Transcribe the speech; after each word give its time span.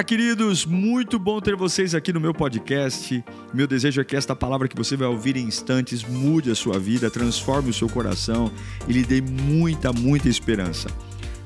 Olá, 0.00 0.04
queridos, 0.04 0.64
muito 0.64 1.18
bom 1.18 1.42
ter 1.42 1.54
vocês 1.54 1.94
aqui 1.94 2.10
no 2.10 2.18
meu 2.18 2.32
podcast. 2.32 3.22
Meu 3.52 3.66
desejo 3.66 4.00
é 4.00 4.04
que 4.04 4.16
esta 4.16 4.34
palavra 4.34 4.66
que 4.66 4.74
você 4.74 4.96
vai 4.96 5.06
ouvir 5.06 5.36
em 5.36 5.44
instantes 5.44 6.02
mude 6.02 6.50
a 6.50 6.54
sua 6.54 6.78
vida, 6.78 7.10
transforme 7.10 7.68
o 7.68 7.74
seu 7.74 7.86
coração 7.86 8.50
e 8.88 8.94
lhe 8.94 9.04
dê 9.04 9.20
muita, 9.20 9.92
muita 9.92 10.26
esperança. 10.26 10.88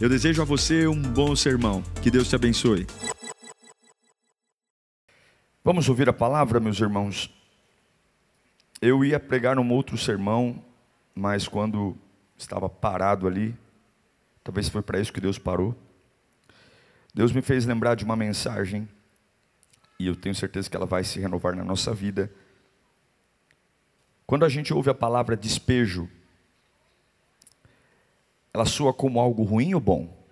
Eu 0.01 0.09
desejo 0.09 0.41
a 0.41 0.45
você 0.45 0.87
um 0.87 1.03
bom 1.03 1.35
sermão. 1.35 1.83
Que 2.01 2.13
Deus 2.13 2.29
te 2.29 2.37
abençoe. 2.37 2.87
Vamos 5.65 5.89
ouvir 5.89 6.09
a 6.09 6.13
palavra, 6.13 6.61
meus 6.61 6.79
irmãos. 6.79 7.35
Eu 8.81 9.05
ia 9.05 9.19
pregar 9.19 9.59
um 9.59 9.69
outro 9.73 9.99
sermão, 9.99 10.63
mas 11.13 11.49
quando 11.49 11.97
estava 12.39 12.69
parado 12.69 13.27
ali, 13.27 13.53
talvez 14.45 14.69
foi 14.69 14.81
para 14.81 15.01
isso 15.01 15.13
que 15.13 15.21
Deus 15.21 15.41
parou. 15.41 15.77
Deus 17.15 17.31
me 17.31 17.41
fez 17.41 17.65
lembrar 17.65 17.95
de 17.95 18.05
uma 18.05 18.17
mensagem, 18.17 18.89
e 20.01 20.07
eu 20.09 20.17
tenho 20.17 20.35
certeza 20.35 20.69
que 20.69 20.77
ela 20.77 20.85
vai 20.85 21.05
se 21.05 21.21
renovar 21.21 21.55
na 21.55 21.63
nossa 21.65 21.95
vida. 21.95 22.29
Quando 24.27 24.45
a 24.45 24.49
gente 24.49 24.75
ouve 24.75 24.91
a 24.91 24.95
palavra 24.95 25.37
despejo, 25.37 26.11
ela 28.53 28.65
soa 28.65 28.93
como 28.93 29.21
algo 29.21 29.45
ruim 29.45 29.75
ou 29.75 29.81
bom? 29.81 30.27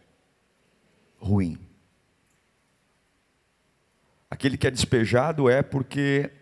Ruim. 1.18 1.56
Aquele 4.28 4.59
que 4.59 4.66
é 4.66 4.70
despejado 4.70 5.48
é 5.48 5.62
porque 5.62 6.32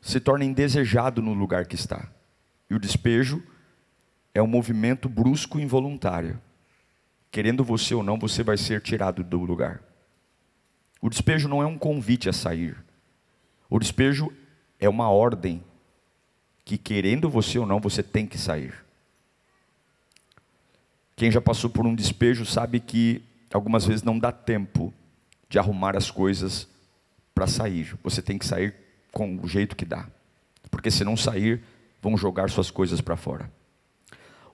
se 0.00 0.18
torna 0.18 0.44
indesejado 0.44 1.22
no 1.22 1.32
lugar 1.32 1.66
que 1.66 1.74
está. 1.76 2.10
E 2.68 2.74
o 2.74 2.78
despejo 2.78 3.42
é 4.34 4.42
um 4.42 4.46
movimento 4.46 5.08
brusco 5.08 5.60
e 5.60 5.62
involuntário. 5.62 6.40
Querendo 7.30 7.62
você 7.62 7.94
ou 7.94 8.02
não, 8.02 8.18
você 8.18 8.42
vai 8.42 8.56
ser 8.56 8.80
tirado 8.80 9.22
do 9.22 9.38
lugar. 9.44 9.80
O 11.00 11.08
despejo 11.08 11.48
não 11.48 11.62
é 11.62 11.66
um 11.66 11.78
convite 11.78 12.28
a 12.28 12.32
sair. 12.32 12.76
O 13.68 13.78
despejo 13.78 14.32
é 14.78 14.88
uma 14.88 15.08
ordem 15.08 15.62
que, 16.64 16.76
querendo 16.76 17.30
você 17.30 17.58
ou 17.58 17.66
não, 17.66 17.80
você 17.80 18.02
tem 18.02 18.26
que 18.26 18.36
sair. 18.36 18.74
Quem 21.16 21.30
já 21.30 21.40
passou 21.40 21.70
por 21.70 21.86
um 21.86 21.94
despejo 21.94 22.44
sabe 22.44 22.80
que 22.80 23.22
algumas 23.52 23.84
vezes 23.84 24.02
não 24.02 24.18
dá 24.18 24.32
tempo 24.32 24.92
de 25.48 25.58
arrumar 25.58 25.96
as 25.96 26.10
coisas 26.10 26.68
para 27.34 27.46
sair. 27.46 27.96
Você 28.02 28.22
tem 28.22 28.38
que 28.38 28.46
sair 28.46 28.74
com 29.12 29.38
o 29.42 29.46
jeito 29.46 29.76
que 29.76 29.84
dá. 29.84 30.08
Porque 30.70 30.90
se 30.90 31.04
não 31.04 31.16
sair, 31.16 31.62
vão 32.00 32.16
jogar 32.16 32.50
suas 32.50 32.70
coisas 32.70 33.00
para 33.00 33.16
fora. 33.16 33.50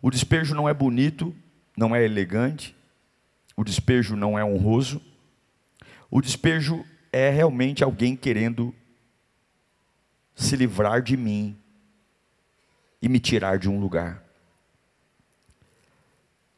O 0.02 0.11
despejo 0.11 0.55
não 0.55 0.68
é 0.68 0.74
bonito, 0.74 1.34
não 1.77 1.94
é 1.94 2.05
elegante, 2.05 2.74
o 3.56 3.62
despejo 3.62 4.16
não 4.16 4.38
é 4.38 4.44
honroso, 4.44 5.00
o 6.10 6.20
despejo 6.20 6.84
é 7.12 7.30
realmente 7.30 7.84
alguém 7.84 8.16
querendo 8.16 8.74
se 10.34 10.56
livrar 10.56 11.02
de 11.02 11.16
mim 11.16 11.56
e 13.00 13.08
me 13.08 13.20
tirar 13.20 13.58
de 13.58 13.68
um 13.68 13.78
lugar. 13.80 14.22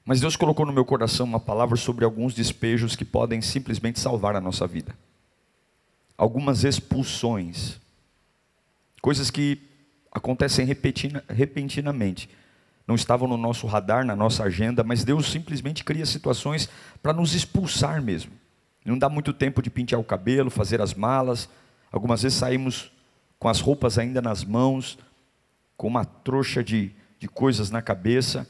Mas 0.05 0.21
Deus 0.21 0.37
colocou 0.37 0.65
no 0.65 0.73
meu 0.73 0.85
coração 0.85 1.27
uma 1.27 1.39
palavra 1.39 1.77
sobre 1.77 2.05
alguns 2.05 2.35
despejos 2.35 2.97
que 2.97 3.05
podem 3.05 3.43
simplesmente 3.43 4.01
salvar 4.01 4.35
a 4.35 4.41
nossa 4.41 4.67
vida. 4.67 4.97
Algumas 6.17 6.65
expulsões, 6.65 7.79
coisas 9.03 9.31
que 9.31 9.61
acontecem 10.11 10.67
repentinamente 11.29 12.29
não 12.89 12.95
estavam 12.95 13.29
no 13.29 13.37
nosso 13.37 13.67
radar, 13.67 14.03
na 14.03 14.17
nossa 14.17 14.45
agenda, 14.45 14.83
mas 14.83 15.05
Deus 15.05 15.31
simplesmente 15.31 15.85
cria 15.85 16.07
situações 16.07 16.71
para 17.03 17.13
nos 17.13 17.35
expulsar 17.35 18.01
mesmo. 18.01 18.33
Não 18.83 18.99
dá 18.99 19.11
muito 19.11 19.35
tempo 19.35 19.61
de 19.61 19.69
pentear 19.69 20.01
o 20.01 20.05
cabelo, 20.05 20.49
fazer 20.49 20.81
as 20.81 20.95
malas. 20.95 21.51
Algumas 21.93 22.23
vezes 22.23 22.39
saímos 22.39 22.91
com 23.39 23.47
as 23.47 23.61
roupas 23.61 23.99
ainda 23.99 24.23
nas 24.23 24.43
mãos, 24.43 24.99
com 25.77 25.87
uma 25.87 26.07
trouxa 26.07 26.65
de, 26.65 26.91
de 27.19 27.29
coisas 27.29 27.71
na 27.71 27.83
cabeça, 27.83 28.49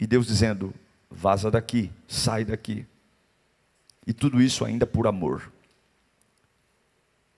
e 0.00 0.08
Deus 0.08 0.26
dizendo: 0.26 0.74
vaza 1.08 1.52
daqui, 1.52 1.92
sai 2.08 2.44
daqui. 2.44 2.84
E 4.04 4.12
tudo 4.12 4.42
isso 4.42 4.64
ainda 4.64 4.88
por 4.88 5.06
amor. 5.06 5.52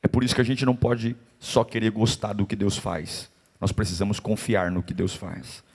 É 0.02 0.08
por 0.08 0.24
isso 0.24 0.34
que 0.34 0.40
a 0.40 0.44
gente 0.44 0.64
não 0.64 0.74
pode 0.74 1.14
só 1.38 1.62
querer 1.62 1.90
gostar 1.90 2.32
do 2.32 2.46
que 2.46 2.56
Deus 2.56 2.78
faz. 2.78 3.30
Nós 3.60 3.72
precisamos 3.72 4.18
confiar 4.18 4.70
no 4.70 4.82
que 4.82 4.94
Deus 4.94 5.14
faz 5.14 5.65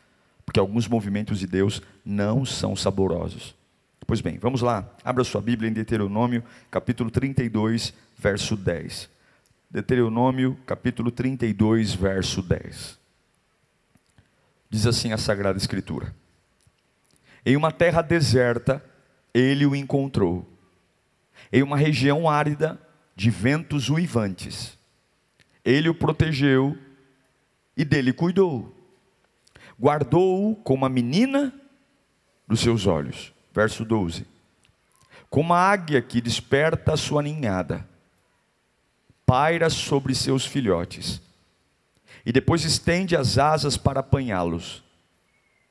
porque 0.46 0.60
alguns 0.60 0.88
movimentos 0.88 1.40
de 1.40 1.48
Deus 1.48 1.82
não 2.06 2.46
são 2.46 2.76
saborosos. 2.76 3.56
Pois 4.06 4.20
bem, 4.20 4.38
vamos 4.38 4.62
lá. 4.62 4.90
Abra 5.04 5.24
sua 5.24 5.42
Bíblia 5.42 5.70
em 5.70 5.74
Deuteronômio, 5.74 6.44
capítulo 6.70 7.10
32, 7.10 7.94
verso 8.18 8.58
10. 8.58 9.10
Deuteronômio, 9.70 10.58
capítulo 10.66 11.12
32, 11.12 11.94
verso 11.94 12.42
10. 12.42 13.00
Diz 14.70 14.86
assim 14.86 15.14
a 15.14 15.18
Sagrada 15.18 15.58
Escritura: 15.58 16.14
Em 17.46 17.56
uma 17.56 17.72
terra 17.72 18.02
deserta, 18.02 18.84
ele 19.34 19.66
o 19.66 19.76
encontrou, 19.76 20.46
em 21.52 21.64
uma 21.64 21.78
região 21.78 22.30
árida, 22.30 22.80
de 23.16 23.30
ventos 23.30 23.90
uivantes. 23.90 24.78
Ele 25.64 25.88
o 25.88 25.96
protegeu 25.96 26.78
e 27.78 27.86
dele 27.86 28.12
cuidou 28.12 28.81
guardou-o 29.82 30.56
como 30.58 30.86
a 30.86 30.90
menina 30.90 31.52
dos 32.48 32.60
seus 32.60 32.86
olhos. 32.86 33.34
Verso 33.52 33.84
12. 33.84 34.28
Como 35.28 35.54
a 35.54 35.60
águia 35.60 36.02
que 36.02 36.22
desperta 36.22 36.94
a 36.94 36.98
sua 36.98 37.24
ninhada, 37.24 37.88
paira 39.26 39.70
sobre 39.70 40.14
seus 40.14 40.46
filhotes, 40.46 41.20
e 42.24 42.32
depois 42.32 42.64
estende 42.64 43.16
as 43.16 43.40
asas 43.40 43.76
para 43.78 44.02
apanhá-los, 44.02 44.84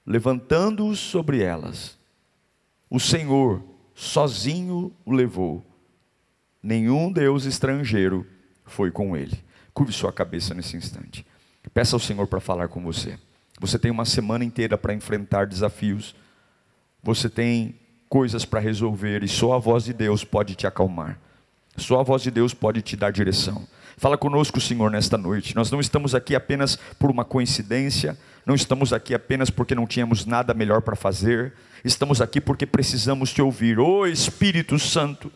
levantando-os 0.05 0.99
sobre 0.99 1.43
elas. 1.43 1.97
O 2.89 2.99
Senhor 2.99 3.63
sozinho 3.95 4.93
o 5.05 5.13
levou, 5.13 5.65
nenhum 6.61 7.13
Deus 7.13 7.45
estrangeiro 7.45 8.27
foi 8.65 8.91
com 8.91 9.17
ele. 9.17 9.39
Curve 9.73 9.93
sua 9.93 10.13
cabeça 10.13 10.55
nesse 10.55 10.77
instante. 10.77 11.25
Peça 11.73 11.95
ao 11.95 12.01
Senhor 12.01 12.27
para 12.27 12.41
falar 12.41 12.69
com 12.69 12.83
você. 12.83 13.19
Você 13.61 13.79
tem 13.79 13.91
uma 13.91 14.07
semana 14.07 14.43
inteira 14.43 14.79
para 14.79 14.95
enfrentar 14.95 15.47
desafios. 15.47 16.15
Você 17.03 17.29
tem 17.29 17.75
coisas 18.09 18.47
para 18.47 18.59
resolver 18.59 19.23
e 19.23 19.29
só 19.29 19.53
a 19.53 19.59
voz 19.59 19.85
de 19.85 19.93
Deus 19.93 20.25
pode 20.25 20.55
te 20.55 20.67
acalmar. 20.67 21.19
Só 21.77 22.01
a 22.01 22.03
voz 22.03 22.23
de 22.23 22.31
Deus 22.31 22.55
pode 22.55 22.81
te 22.81 22.97
dar 22.97 23.13
direção. 23.13 23.69
Fala 23.99 24.17
conosco, 24.17 24.59
Senhor, 24.61 24.91
nesta 24.91 25.19
noite. 25.19 25.55
Nós 25.55 25.71
não 25.71 25.79
estamos 25.79 26.15
aqui 26.15 26.35
apenas 26.35 26.77
por 26.99 27.11
uma 27.11 27.25
coincidência, 27.25 28.19
não 28.47 28.55
estamos 28.55 28.95
aqui 28.95 29.13
apenas 29.15 29.51
porque 29.51 29.75
não 29.75 29.87
tínhamos 29.87 30.25
nada 30.25 30.55
melhor 30.55 30.81
para 30.81 30.97
fazer, 30.97 31.53
estamos 31.85 32.23
aqui 32.23 32.41
porque 32.41 32.65
precisamos 32.65 33.31
te 33.31 33.43
ouvir. 33.43 33.79
Ô 33.79 34.01
oh, 34.01 34.07
Espírito 34.07 34.79
Santo, 34.79 35.31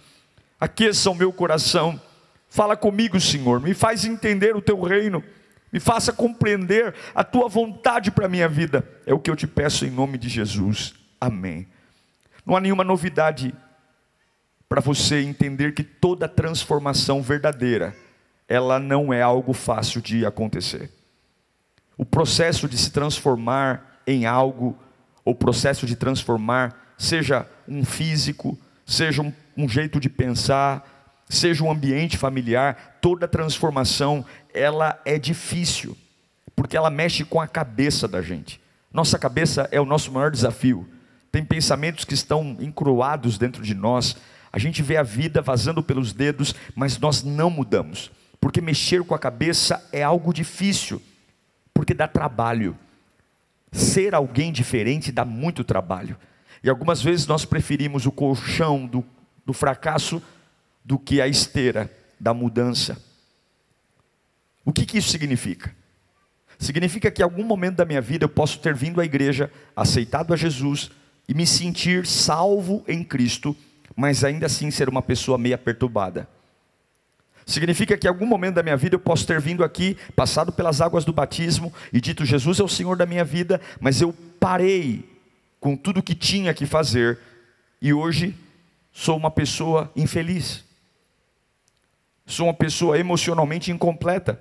aqueça 0.58 1.10
o 1.10 1.14
meu 1.14 1.30
coração. 1.30 2.00
Fala 2.48 2.74
comigo, 2.74 3.20
Senhor, 3.20 3.60
me 3.60 3.74
faz 3.74 4.06
entender 4.06 4.56
o 4.56 4.62
teu 4.62 4.80
reino 4.80 5.22
me 5.74 5.80
faça 5.80 6.12
compreender 6.12 6.94
a 7.12 7.24
tua 7.24 7.48
vontade 7.48 8.12
para 8.12 8.26
a 8.26 8.28
minha 8.28 8.48
vida. 8.48 8.88
É 9.04 9.12
o 9.12 9.18
que 9.18 9.28
eu 9.28 9.34
te 9.34 9.44
peço 9.44 9.84
em 9.84 9.90
nome 9.90 10.16
de 10.16 10.28
Jesus. 10.28 10.94
Amém. 11.20 11.66
Não 12.46 12.56
há 12.56 12.60
nenhuma 12.60 12.84
novidade 12.84 13.52
para 14.68 14.80
você 14.80 15.20
entender 15.20 15.74
que 15.74 15.82
toda 15.82 16.28
transformação 16.28 17.20
verdadeira, 17.20 17.92
ela 18.46 18.78
não 18.78 19.12
é 19.12 19.20
algo 19.20 19.52
fácil 19.52 20.00
de 20.00 20.24
acontecer. 20.24 20.92
O 21.98 22.04
processo 22.04 22.68
de 22.68 22.78
se 22.78 22.92
transformar 22.92 24.00
em 24.06 24.26
algo, 24.26 24.78
o 25.24 25.34
processo 25.34 25.86
de 25.86 25.96
transformar, 25.96 26.94
seja 26.96 27.48
um 27.66 27.84
físico, 27.84 28.56
seja 28.86 29.22
um, 29.22 29.32
um 29.56 29.68
jeito 29.68 29.98
de 29.98 30.08
pensar, 30.08 30.93
seja 31.34 31.64
um 31.64 31.70
ambiente 31.70 32.16
familiar, 32.16 32.98
toda 33.00 33.28
transformação, 33.28 34.24
ela 34.52 35.00
é 35.04 35.18
difícil, 35.18 35.96
porque 36.54 36.76
ela 36.76 36.90
mexe 36.90 37.24
com 37.24 37.40
a 37.40 37.46
cabeça 37.46 38.06
da 38.08 38.22
gente. 38.22 38.60
Nossa 38.92 39.18
cabeça 39.18 39.68
é 39.72 39.80
o 39.80 39.84
nosso 39.84 40.12
maior 40.12 40.30
desafio. 40.30 40.88
Tem 41.32 41.44
pensamentos 41.44 42.04
que 42.04 42.14
estão 42.14 42.56
encruados 42.60 43.36
dentro 43.36 43.62
de 43.62 43.74
nós. 43.74 44.16
A 44.52 44.58
gente 44.58 44.82
vê 44.82 44.96
a 44.96 45.02
vida 45.02 45.42
vazando 45.42 45.82
pelos 45.82 46.12
dedos, 46.12 46.54
mas 46.76 46.96
nós 46.98 47.24
não 47.24 47.50
mudamos. 47.50 48.12
Porque 48.40 48.60
mexer 48.60 49.02
com 49.02 49.14
a 49.14 49.18
cabeça 49.18 49.84
é 49.92 50.02
algo 50.02 50.32
difícil, 50.32 51.02
porque 51.72 51.92
dá 51.92 52.06
trabalho. 52.06 52.78
Ser 53.72 54.14
alguém 54.14 54.52
diferente 54.52 55.10
dá 55.10 55.24
muito 55.24 55.64
trabalho. 55.64 56.16
E 56.62 56.70
algumas 56.70 57.02
vezes 57.02 57.26
nós 57.26 57.44
preferimos 57.44 58.06
o 58.06 58.12
colchão 58.12 58.86
do, 58.86 59.04
do 59.44 59.52
fracasso 59.52 60.22
do 60.84 60.98
que 60.98 61.20
a 61.20 61.26
esteira 61.26 61.90
da 62.20 62.34
mudança. 62.34 62.96
O 64.64 64.72
que, 64.72 64.84
que 64.84 64.98
isso 64.98 65.08
significa? 65.08 65.74
Significa 66.58 67.10
que 67.10 67.22
em 67.22 67.24
algum 67.24 67.44
momento 67.44 67.76
da 67.76 67.84
minha 67.84 68.00
vida 68.00 68.24
eu 68.24 68.28
posso 68.28 68.58
ter 68.58 68.74
vindo 68.74 69.00
à 69.00 69.04
igreja, 69.04 69.50
aceitado 69.74 70.32
a 70.32 70.36
Jesus 70.36 70.90
e 71.28 71.34
me 71.34 71.46
sentir 71.46 72.06
salvo 72.06 72.84
em 72.86 73.02
Cristo, 73.02 73.56
mas 73.96 74.24
ainda 74.24 74.46
assim 74.46 74.70
ser 74.70 74.88
uma 74.88 75.02
pessoa 75.02 75.38
meia 75.38 75.58
perturbada. 75.58 76.28
Significa 77.46 77.96
que 77.96 78.06
em 78.06 78.10
algum 78.10 78.26
momento 78.26 78.54
da 78.54 78.62
minha 78.62 78.76
vida 78.76 78.94
eu 78.94 79.00
posso 79.00 79.26
ter 79.26 79.40
vindo 79.40 79.62
aqui, 79.62 79.96
passado 80.16 80.50
pelas 80.50 80.80
águas 80.80 81.04
do 81.04 81.12
batismo 81.12 81.72
e 81.92 82.00
dito: 82.00 82.24
Jesus 82.24 82.58
é 82.58 82.62
o 82.62 82.68
Senhor 82.68 82.96
da 82.96 83.04
minha 83.04 83.24
vida, 83.24 83.60
mas 83.80 84.00
eu 84.00 84.14
parei 84.40 85.04
com 85.60 85.76
tudo 85.76 86.02
que 86.02 86.14
tinha 86.14 86.54
que 86.54 86.64
fazer 86.64 87.18
e 87.80 87.92
hoje 87.92 88.34
sou 88.92 89.16
uma 89.16 89.30
pessoa 89.30 89.92
infeliz. 89.94 90.63
Sou 92.26 92.46
uma 92.46 92.54
pessoa 92.54 92.98
emocionalmente 92.98 93.70
incompleta. 93.70 94.40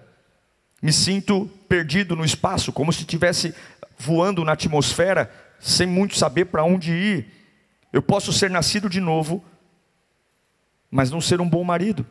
Me 0.82 0.92
sinto 0.92 1.50
perdido 1.68 2.16
no 2.16 2.26
espaço, 2.26 2.72
como 2.72 2.92
se 2.92 3.02
estivesse 3.02 3.54
voando 3.98 4.44
na 4.44 4.54
atmosfera, 4.54 5.32
sem 5.60 5.88
muito 5.88 6.18
saber 6.18 6.46
para 6.46 6.64
onde 6.64 6.92
ir. 6.92 7.28
Eu 7.92 8.02
posso 8.02 8.34
ser 8.34 8.50
nascido 8.50 8.90
de 8.90 9.00
novo, 9.00 9.44
mas 10.90 11.12
não 11.12 11.22
ser 11.22 11.40
um 11.42 11.50
bom 11.50 11.64
marido. 11.64 12.06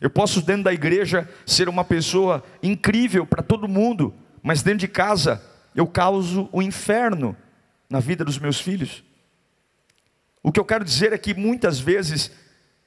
Eu 0.00 0.10
posso, 0.10 0.42
dentro 0.42 0.64
da 0.64 0.72
igreja, 0.72 1.28
ser 1.46 1.68
uma 1.68 1.84
pessoa 1.84 2.42
incrível 2.62 3.26
para 3.26 3.42
todo 3.42 3.68
mundo, 3.68 4.14
mas 4.42 4.62
dentro 4.62 4.80
de 4.80 4.88
casa 4.88 5.42
eu 5.74 5.86
causo 5.86 6.48
o 6.52 6.60
inferno 6.60 7.36
na 7.88 8.00
vida 8.00 8.24
dos 8.24 8.38
meus 8.38 8.60
filhos. 8.60 9.04
O 10.42 10.50
que 10.50 10.58
eu 10.58 10.64
quero 10.64 10.84
dizer 10.84 11.12
é 11.12 11.18
que 11.18 11.34
muitas 11.34 11.78
vezes 11.78 12.32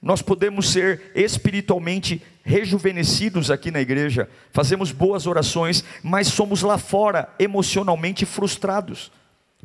nós 0.02 0.22
podemos 0.22 0.70
ser 0.70 1.12
espiritualmente 1.16 2.22
rejuvenescidos 2.44 3.50
aqui 3.50 3.72
na 3.72 3.82
igreja, 3.82 4.30
fazemos 4.52 4.92
boas 4.92 5.26
orações, 5.26 5.84
mas 6.04 6.28
somos 6.28 6.62
lá 6.62 6.78
fora 6.78 7.34
emocionalmente 7.40 8.26
frustrados, 8.26 9.12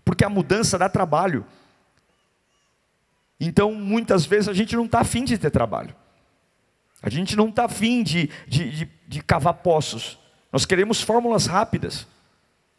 porque 0.05 0.25
a 0.25 0.31
mudança 0.31 0.79
dá 0.79 0.89
trabalho. 0.89 1.45
Então, 3.39 3.75
muitas 3.75 4.25
vezes 4.25 4.49
a 4.49 4.55
gente 4.55 4.75
não 4.77 4.87
está 4.87 5.01
afim 5.01 5.25
de 5.25 5.37
ter 5.37 5.51
trabalho. 5.51 5.95
A 7.03 7.09
gente 7.09 7.35
não 7.37 7.49
está 7.49 7.65
afim 7.65 8.03
de, 8.03 8.29
de, 8.47 8.71
de, 8.71 8.91
de 9.09 9.23
cavar 9.23 9.55
poços. 9.55 10.19
Nós 10.53 10.67
queremos 10.67 11.01
fórmulas 11.01 11.47
rápidas, 11.47 12.07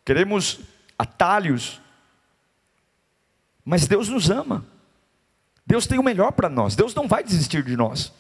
queremos 0.06 0.60
atalhos. 0.98 1.82
Mas 3.66 3.88
Deus 3.88 4.10
nos 4.10 4.30
ama. 4.30 4.66
Deus 5.66 5.88
tem 5.88 6.00
o 6.00 6.04
melhor 6.04 6.32
para 6.32 6.50
nós. 6.50 6.76
Deus 6.76 6.94
não 6.94 7.08
vai 7.08 7.24
desistir 7.24 7.64
de 7.64 7.76
nós. 7.78 8.12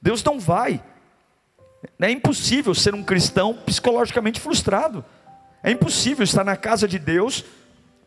Deus 0.00 0.22
não 0.22 0.38
vai. 0.38 0.82
É 2.00 2.10
impossível 2.10 2.74
ser 2.74 2.94
um 2.94 3.02
cristão 3.02 3.54
psicologicamente 3.54 4.40
frustrado. 4.40 5.04
É 5.62 5.70
impossível 5.70 6.24
estar 6.24 6.44
na 6.44 6.56
casa 6.56 6.86
de 6.86 6.98
Deus 6.98 7.44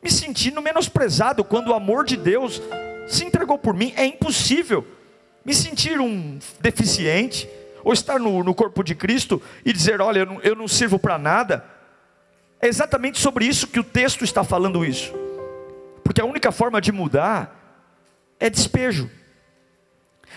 me 0.04 0.12
sentindo 0.12 0.62
menosprezado 0.62 1.44
quando 1.44 1.70
o 1.70 1.74
amor 1.74 2.06
de 2.06 2.16
Deus 2.16 2.62
se 3.08 3.26
entregou 3.26 3.58
por 3.58 3.74
mim. 3.74 3.94
É 3.96 4.06
impossível 4.06 4.86
me 5.44 5.54
sentir 5.54 6.00
um 6.00 6.40
deficiente, 6.60 7.50
ou 7.86 7.94
estar 7.94 8.20
no, 8.20 8.44
no 8.44 8.56
corpo 8.56 8.84
de 8.84 8.96
Cristo 8.96 9.42
e 9.64 9.72
dizer: 9.72 10.02
olha, 10.02 10.20
eu 10.20 10.26
não, 10.26 10.42
eu 10.42 10.56
não 10.56 10.68
sirvo 10.68 10.98
para 10.98 11.20
nada. 11.20 11.64
É 12.60 12.68
exatamente 12.68 13.20
sobre 13.20 13.46
isso 13.46 13.68
que 13.68 13.80
o 13.80 13.84
texto 13.84 14.24
está 14.24 14.44
falando 14.44 14.84
isso. 14.84 15.14
Porque 16.04 16.20
a 16.20 16.26
única 16.26 16.52
forma 16.52 16.82
de 16.82 16.92
mudar 16.92 17.55
é 18.46 18.50
despejo. 18.50 19.10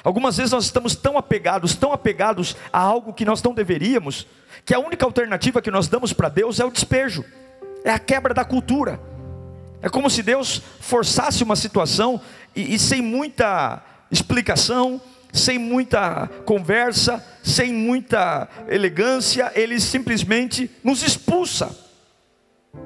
Algumas 0.02 0.36
vezes 0.36 0.52
nós 0.52 0.64
estamos 0.64 0.94
tão 0.94 1.18
apegados, 1.18 1.74
tão 1.74 1.92
apegados 1.92 2.56
a 2.72 2.80
algo 2.80 3.12
que 3.12 3.24
nós 3.24 3.42
não 3.42 3.52
deveríamos, 3.52 4.26
que 4.64 4.72
a 4.72 4.78
única 4.78 5.04
alternativa 5.04 5.60
que 5.60 5.70
nós 5.70 5.88
damos 5.88 6.12
para 6.12 6.28
Deus 6.28 6.58
é 6.58 6.64
o 6.64 6.70
despejo, 6.70 7.24
é 7.84 7.90
a 7.90 7.98
quebra 7.98 8.32
da 8.32 8.44
cultura. 8.44 9.00
É 9.82 9.88
como 9.88 10.08
se 10.08 10.22
Deus 10.22 10.62
forçasse 10.80 11.42
uma 11.42 11.54
situação 11.54 12.20
e, 12.56 12.74
e 12.74 12.78
sem 12.78 13.02
muita 13.02 13.82
explicação, 14.10 15.00
sem 15.32 15.58
muita 15.58 16.28
conversa, 16.46 17.22
sem 17.42 17.72
muita 17.72 18.48
elegância, 18.68 19.52
ele 19.54 19.78
simplesmente 19.78 20.70
nos 20.82 21.02
expulsa 21.02 21.76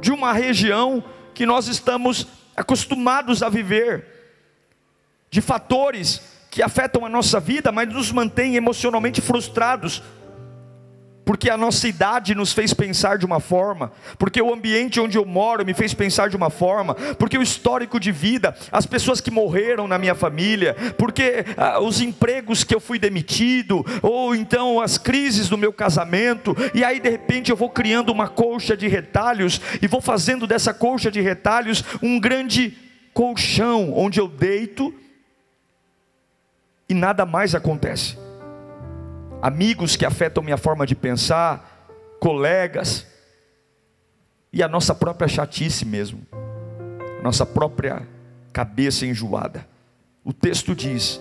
de 0.00 0.10
uma 0.10 0.32
região 0.32 1.04
que 1.32 1.46
nós 1.46 1.68
estamos 1.68 2.26
acostumados 2.56 3.42
a 3.42 3.48
viver, 3.48 4.12
de 5.32 5.40
fatores 5.40 6.20
que 6.50 6.62
afetam 6.62 7.06
a 7.06 7.08
nossa 7.08 7.40
vida, 7.40 7.72
mas 7.72 7.88
nos 7.88 8.12
mantêm 8.12 8.54
emocionalmente 8.54 9.22
frustrados 9.22 10.02
porque 11.24 11.48
a 11.48 11.56
nossa 11.56 11.86
idade 11.86 12.34
nos 12.34 12.52
fez 12.52 12.74
pensar 12.74 13.16
de 13.16 13.24
uma 13.24 13.38
forma, 13.38 13.92
porque 14.18 14.42
o 14.42 14.52
ambiente 14.52 15.00
onde 15.00 15.16
eu 15.16 15.24
moro 15.24 15.64
me 15.64 15.72
fez 15.72 15.94
pensar 15.94 16.28
de 16.28 16.36
uma 16.36 16.50
forma, 16.50 16.94
porque 17.16 17.38
o 17.38 17.42
histórico 17.42 18.00
de 18.00 18.10
vida, 18.10 18.54
as 18.70 18.86
pessoas 18.86 19.20
que 19.20 19.30
morreram 19.30 19.86
na 19.86 19.98
minha 19.98 20.14
família, 20.14 20.74
porque 20.98 21.44
ah, 21.56 21.80
os 21.80 22.00
empregos 22.00 22.64
que 22.64 22.74
eu 22.74 22.80
fui 22.80 22.98
demitido, 22.98 23.86
ou 24.02 24.34
então 24.34 24.80
as 24.80 24.98
crises 24.98 25.48
do 25.48 25.56
meu 25.56 25.72
casamento, 25.72 26.56
e 26.74 26.84
aí 26.84 26.98
de 26.98 27.08
repente 27.08 27.50
eu 27.50 27.56
vou 27.56 27.70
criando 27.70 28.10
uma 28.10 28.28
colcha 28.28 28.76
de 28.76 28.88
retalhos 28.88 29.60
e 29.80 29.86
vou 29.86 30.00
fazendo 30.00 30.46
dessa 30.46 30.74
colcha 30.74 31.10
de 31.10 31.20
retalhos 31.20 31.84
um 32.02 32.18
grande 32.18 32.76
colchão 33.14 33.92
onde 33.94 34.18
eu 34.18 34.26
deito 34.26 34.92
e 36.92 36.94
nada 36.94 37.24
mais 37.24 37.54
acontece 37.54 38.18
amigos 39.42 39.96
que 39.96 40.06
afetam 40.06 40.40
minha 40.40 40.56
forma 40.56 40.86
de 40.86 40.94
pensar, 40.94 41.88
colegas, 42.20 43.04
e 44.52 44.62
a 44.62 44.68
nossa 44.68 44.94
própria 44.94 45.26
chatice 45.26 45.84
mesmo, 45.84 46.24
nossa 47.22 47.44
própria 47.44 48.06
cabeça 48.52 49.04
enjoada. 49.04 49.66
O 50.22 50.32
texto 50.32 50.76
diz 50.76 51.20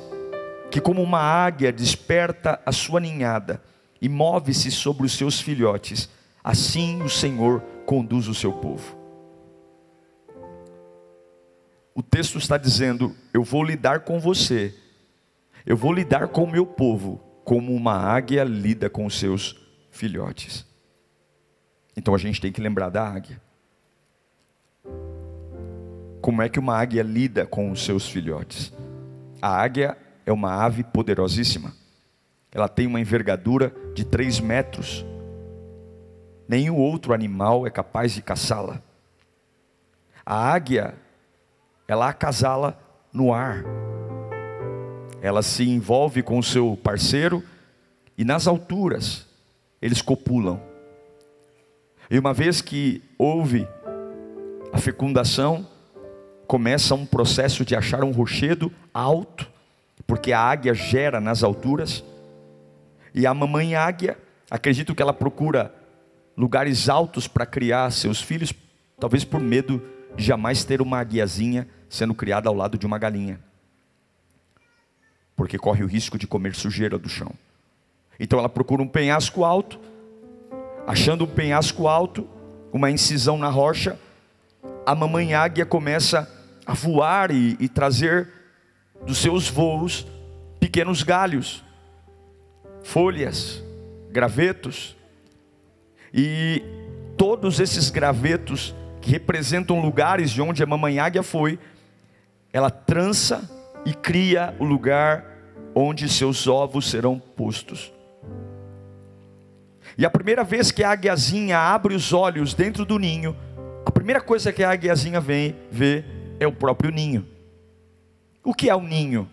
que, 0.70 0.80
como 0.80 1.02
uma 1.02 1.20
águia 1.20 1.72
desperta 1.72 2.62
a 2.64 2.72
sua 2.72 3.00
ninhada 3.00 3.60
e 4.00 4.08
move-se 4.08 4.70
sobre 4.70 5.06
os 5.06 5.14
seus 5.14 5.42
filhotes, 5.42 6.08
assim 6.44 7.02
o 7.02 7.10
Senhor 7.10 7.62
conduz 7.86 8.28
o 8.28 8.36
seu 8.36 8.52
povo. 8.54 8.96
O 11.96 12.04
texto 12.04 12.38
está 12.38 12.58
dizendo: 12.58 13.16
Eu 13.34 13.44
vou 13.44 13.64
lidar 13.64 14.02
com 14.02 14.20
você, 14.20 14.76
eu 15.66 15.78
vou 15.78 15.94
lidar 15.94 16.28
com 16.30 16.44
o 16.44 16.52
meu 16.52 16.66
povo, 16.66 17.22
como 17.44 17.74
uma 17.74 17.96
águia 17.96 18.44
lida 18.44 18.90
com 18.90 19.06
os 19.06 19.20
seus 19.20 19.60
filhotes. 19.90 20.66
Então 21.96 22.16
a 22.16 22.18
gente 22.18 22.42
tem 22.42 22.52
que 22.52 22.62
lembrar 22.62 22.90
da 22.90 23.08
águia. 23.08 23.42
Como 26.22 26.42
é 26.42 26.50
que 26.50 26.60
uma 26.60 26.78
águia 26.78 27.04
lida 27.04 27.46
com 27.46 27.72
os 27.72 27.84
seus 27.84 28.08
filhotes? 28.08 28.72
A 29.42 29.50
águia 29.62 29.98
é 30.26 30.32
uma 30.32 30.54
ave 30.64 30.84
poderosíssima. 30.84 31.74
Ela 32.52 32.68
tem 32.68 32.86
uma 32.86 33.00
envergadura 33.00 33.74
de 33.94 34.06
3 34.06 34.40
metros. 34.40 35.06
Nenhum 36.48 36.78
outro 36.78 37.14
animal 37.14 37.66
é 37.66 37.70
capaz 37.70 38.14
de 38.14 38.22
caçá-la. 38.22 38.82
A 40.26 40.52
águia, 40.52 40.96
ela 41.88 42.10
acasala 42.10 42.80
no 43.12 43.34
ar 43.34 43.64
ela 45.22 45.44
se 45.44 45.64
envolve 45.64 46.24
com 46.24 46.40
o 46.40 46.44
seu 46.44 46.78
parceiro 46.84 47.44
e 48.18 48.26
nas 48.26 48.48
alturas 48.48 49.28
eles 49.80 50.02
copulam. 50.02 50.60
E 52.10 52.18
uma 52.18 52.34
vez 52.34 52.62
que 52.62 53.04
houve 53.18 53.68
a 54.74 54.78
fecundação, 54.80 55.68
começa 56.48 56.96
um 56.96 57.06
processo 57.06 57.64
de 57.64 57.76
achar 57.76 58.04
um 58.04 58.12
rochedo 58.12 58.72
alto, 58.94 59.50
porque 60.08 60.34
a 60.34 60.40
águia 60.40 60.74
gera 60.74 61.22
nas 61.22 61.44
alturas, 61.44 62.04
e 63.14 63.26
a 63.26 63.34
mamãe 63.34 63.76
águia, 63.76 64.18
acredito 64.50 64.94
que 64.96 65.02
ela 65.02 65.14
procura 65.14 65.74
lugares 66.36 66.90
altos 66.90 67.28
para 67.28 67.46
criar 67.46 67.90
seus 67.92 68.22
filhos, 68.22 68.54
talvez 69.00 69.24
por 69.24 69.40
medo 69.40 69.82
de 70.16 70.26
jamais 70.26 70.64
ter 70.64 70.82
uma 70.82 71.00
águiazinha 71.00 71.68
sendo 71.90 72.14
criada 72.14 72.50
ao 72.50 72.56
lado 72.56 72.78
de 72.78 72.86
uma 72.86 72.98
galinha 72.98 73.40
porque 75.36 75.58
corre 75.58 75.84
o 75.84 75.88
risco 75.88 76.18
de 76.18 76.28
comer 76.28 76.56
sujeira 76.56 76.98
do 76.98 77.10
chão. 77.10 77.32
Então 78.20 78.38
ela 78.38 78.50
procura 78.50 78.82
um 78.84 78.88
penhasco 78.88 79.44
alto, 79.44 79.80
achando 80.86 81.24
um 81.24 81.28
penhasco 81.28 81.88
alto, 81.88 82.28
uma 82.72 82.92
incisão 82.92 83.38
na 83.38 83.50
rocha, 83.50 84.00
a 84.86 84.96
mamãe 84.96 85.34
águia 85.34 85.66
começa 85.66 86.30
a 86.66 86.74
voar 86.74 87.32
e, 87.32 87.58
e 87.60 87.68
trazer 87.68 88.30
dos 89.06 89.18
seus 89.18 89.50
voos 89.50 90.08
pequenos 90.60 91.04
galhos, 91.04 91.64
folhas, 92.84 93.64
gravetos, 94.12 94.96
e 96.14 96.62
todos 97.18 97.60
esses 97.60 97.90
gravetos 97.90 98.76
que 99.02 99.12
representam 99.12 99.82
lugares 99.82 100.30
de 100.30 100.42
onde 100.42 100.62
a 100.62 100.68
mamãe 100.68 101.00
águia 101.00 101.24
foi, 101.24 101.58
ela 102.54 102.70
trança 102.70 103.50
e 103.86 103.94
cria 103.94 104.56
o 104.60 104.64
lugar 104.64 105.26
onde 105.74 106.08
seus 106.10 106.48
ovos 106.48 106.90
serão 106.90 107.20
postos. 107.20 107.92
E 109.98 110.06
a 110.06 110.10
primeira 110.10 110.44
vez 110.44 110.72
que 110.72 110.84
a 110.84 110.92
águiazinha 110.92 111.58
abre 111.58 111.94
os 111.96 112.14
olhos 112.14 112.54
dentro 112.54 112.86
do 112.86 112.98
ninho, 112.98 113.36
a 113.86 113.92
primeira 113.92 114.22
coisa 114.22 114.52
que 114.52 114.64
a 114.64 114.72
águiazinha 114.72 115.20
vem 115.20 115.56
ver 115.72 116.06
é 116.40 116.48
o 116.48 116.52
próprio 116.52 116.92
ninho. 116.92 117.26
O 118.44 118.54
que 118.54 118.70
é 118.70 118.76
o 118.76 118.82
ninho? 118.82 119.28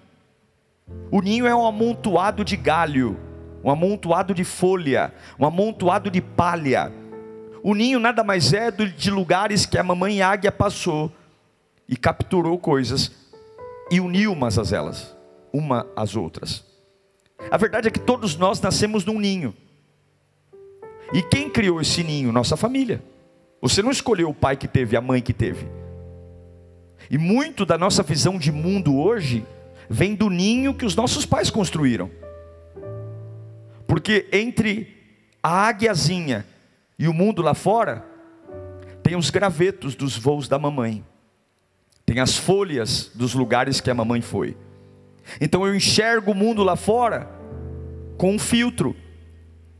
O 1.10 1.20
ninho 1.20 1.46
é 1.46 1.54
um 1.54 1.66
amontoado 1.66 2.44
de 2.44 2.56
galho, 2.56 3.16
um 3.62 3.70
amontoado 3.70 4.34
de 4.34 4.44
folha, 4.44 5.12
um 5.38 5.46
amontoado 5.46 6.10
de 6.10 6.20
palha. 6.20 6.92
O 7.62 7.74
ninho 7.74 7.98
nada 7.98 8.24
mais 8.24 8.52
é 8.52 8.70
de 8.70 9.10
lugares 9.10 9.66
que 9.66 9.78
a 9.78 9.82
mamãe 9.82 10.22
águia 10.22 10.52
passou 10.52 11.12
e 11.88 11.96
capturou 11.96 12.58
coisas 12.58 13.12
e 13.90 14.00
uniu 14.00 14.32
umas 14.32 14.58
às 14.58 14.72
elas, 14.72 15.16
uma 15.52 15.86
às 15.96 16.16
outras. 16.16 16.64
A 17.50 17.56
verdade 17.56 17.88
é 17.88 17.90
que 17.90 18.00
todos 18.00 18.36
nós 18.36 18.60
nascemos 18.60 19.04
num 19.04 19.18
ninho. 19.18 19.54
E 21.12 21.22
quem 21.22 21.48
criou 21.48 21.80
esse 21.80 22.02
ninho? 22.02 22.32
Nossa 22.32 22.56
família. 22.56 23.02
Você 23.60 23.82
não 23.82 23.90
escolheu 23.90 24.28
o 24.28 24.34
pai 24.34 24.56
que 24.56 24.68
teve, 24.68 24.96
a 24.96 25.00
mãe 25.00 25.22
que 25.22 25.32
teve. 25.32 25.66
E 27.10 27.16
muito 27.16 27.64
da 27.64 27.78
nossa 27.78 28.02
visão 28.02 28.38
de 28.38 28.52
mundo 28.52 28.98
hoje 28.98 29.46
vem 29.88 30.14
do 30.14 30.28
ninho 30.28 30.74
que 30.74 30.84
os 30.84 30.94
nossos 30.94 31.24
pais 31.24 31.50
construíram. 31.50 32.10
Porque 33.86 34.28
entre 34.32 34.96
a 35.42 35.68
águiazinha 35.68 36.44
e 36.98 37.08
o 37.08 37.14
mundo 37.14 37.40
lá 37.40 37.54
fora, 37.54 38.04
tem 39.02 39.16
os 39.16 39.30
gravetos 39.30 39.94
dos 39.94 40.18
voos 40.18 40.46
da 40.46 40.58
mamãe, 40.58 41.02
tem 42.08 42.20
as 42.20 42.34
folhas 42.34 43.10
dos 43.14 43.34
lugares 43.34 43.82
que 43.82 43.90
a 43.90 43.94
mamãe 43.94 44.22
foi. 44.22 44.56
Então 45.38 45.66
eu 45.66 45.74
enxergo 45.74 46.30
o 46.30 46.34
mundo 46.34 46.64
lá 46.64 46.74
fora 46.74 47.28
com 48.16 48.32
um 48.32 48.38
filtro 48.38 48.96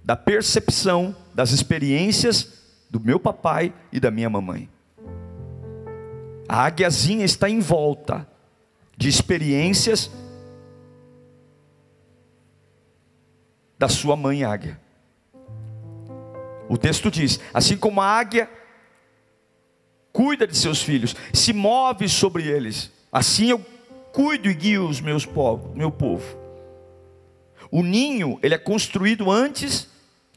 da 0.05 0.15
percepção 0.15 1.17
das 1.35 1.53
experiências 1.53 2.67
do 2.91 3.01
meu 3.01 3.19
papai 3.19 3.73
e 3.91 3.99
da 3.99 4.11
minha 4.11 4.29
mamãe. 4.29 4.69
A 6.47 6.67
águiazinha 6.67 7.25
está 7.25 7.49
em 7.49 7.61
volta 7.61 8.29
de 8.95 9.09
experiências 9.09 10.11
da 13.79 13.89
sua 13.89 14.17
mãe 14.17 14.45
águia. 14.45 14.79
O 16.69 16.77
texto 16.77 17.11
diz: 17.11 17.41
assim 17.55 17.79
como 17.79 18.03
a 18.03 18.07
águia 18.07 18.51
cuida 20.19 20.49
de 20.49 20.57
seus 20.57 20.83
filhos, 20.83 21.15
se 21.33 21.53
move 21.53 22.09
sobre 22.09 22.49
eles, 22.49 22.91
assim 23.13 23.51
eu 23.51 23.65
cuido 24.13 24.51
e 24.51 24.55
guio 24.55 24.89
os 24.89 25.01
meus 25.01 25.25
povos, 25.25 25.73
meu 25.77 25.93
povo. 25.93 26.25
O 27.71 27.85
ninho, 27.85 28.37
ele 28.43 28.53
é 28.53 28.59
construído 28.59 29.31
antes 29.31 29.89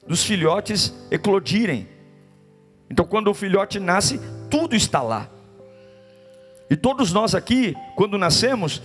dos 0.06 0.24
filhotes 0.24 0.94
eclodirem. 1.10 1.88
Então, 2.92 3.04
quando 3.04 3.30
o 3.30 3.34
filhote 3.34 3.80
nasce, 3.80 4.22
tudo 4.52 4.76
está 4.76 5.02
lá. 5.02 5.28
E 6.70 6.76
todos 6.76 7.12
nós 7.12 7.34
aqui, 7.34 7.76
quando 7.96 8.20
nascemos, 8.20 8.84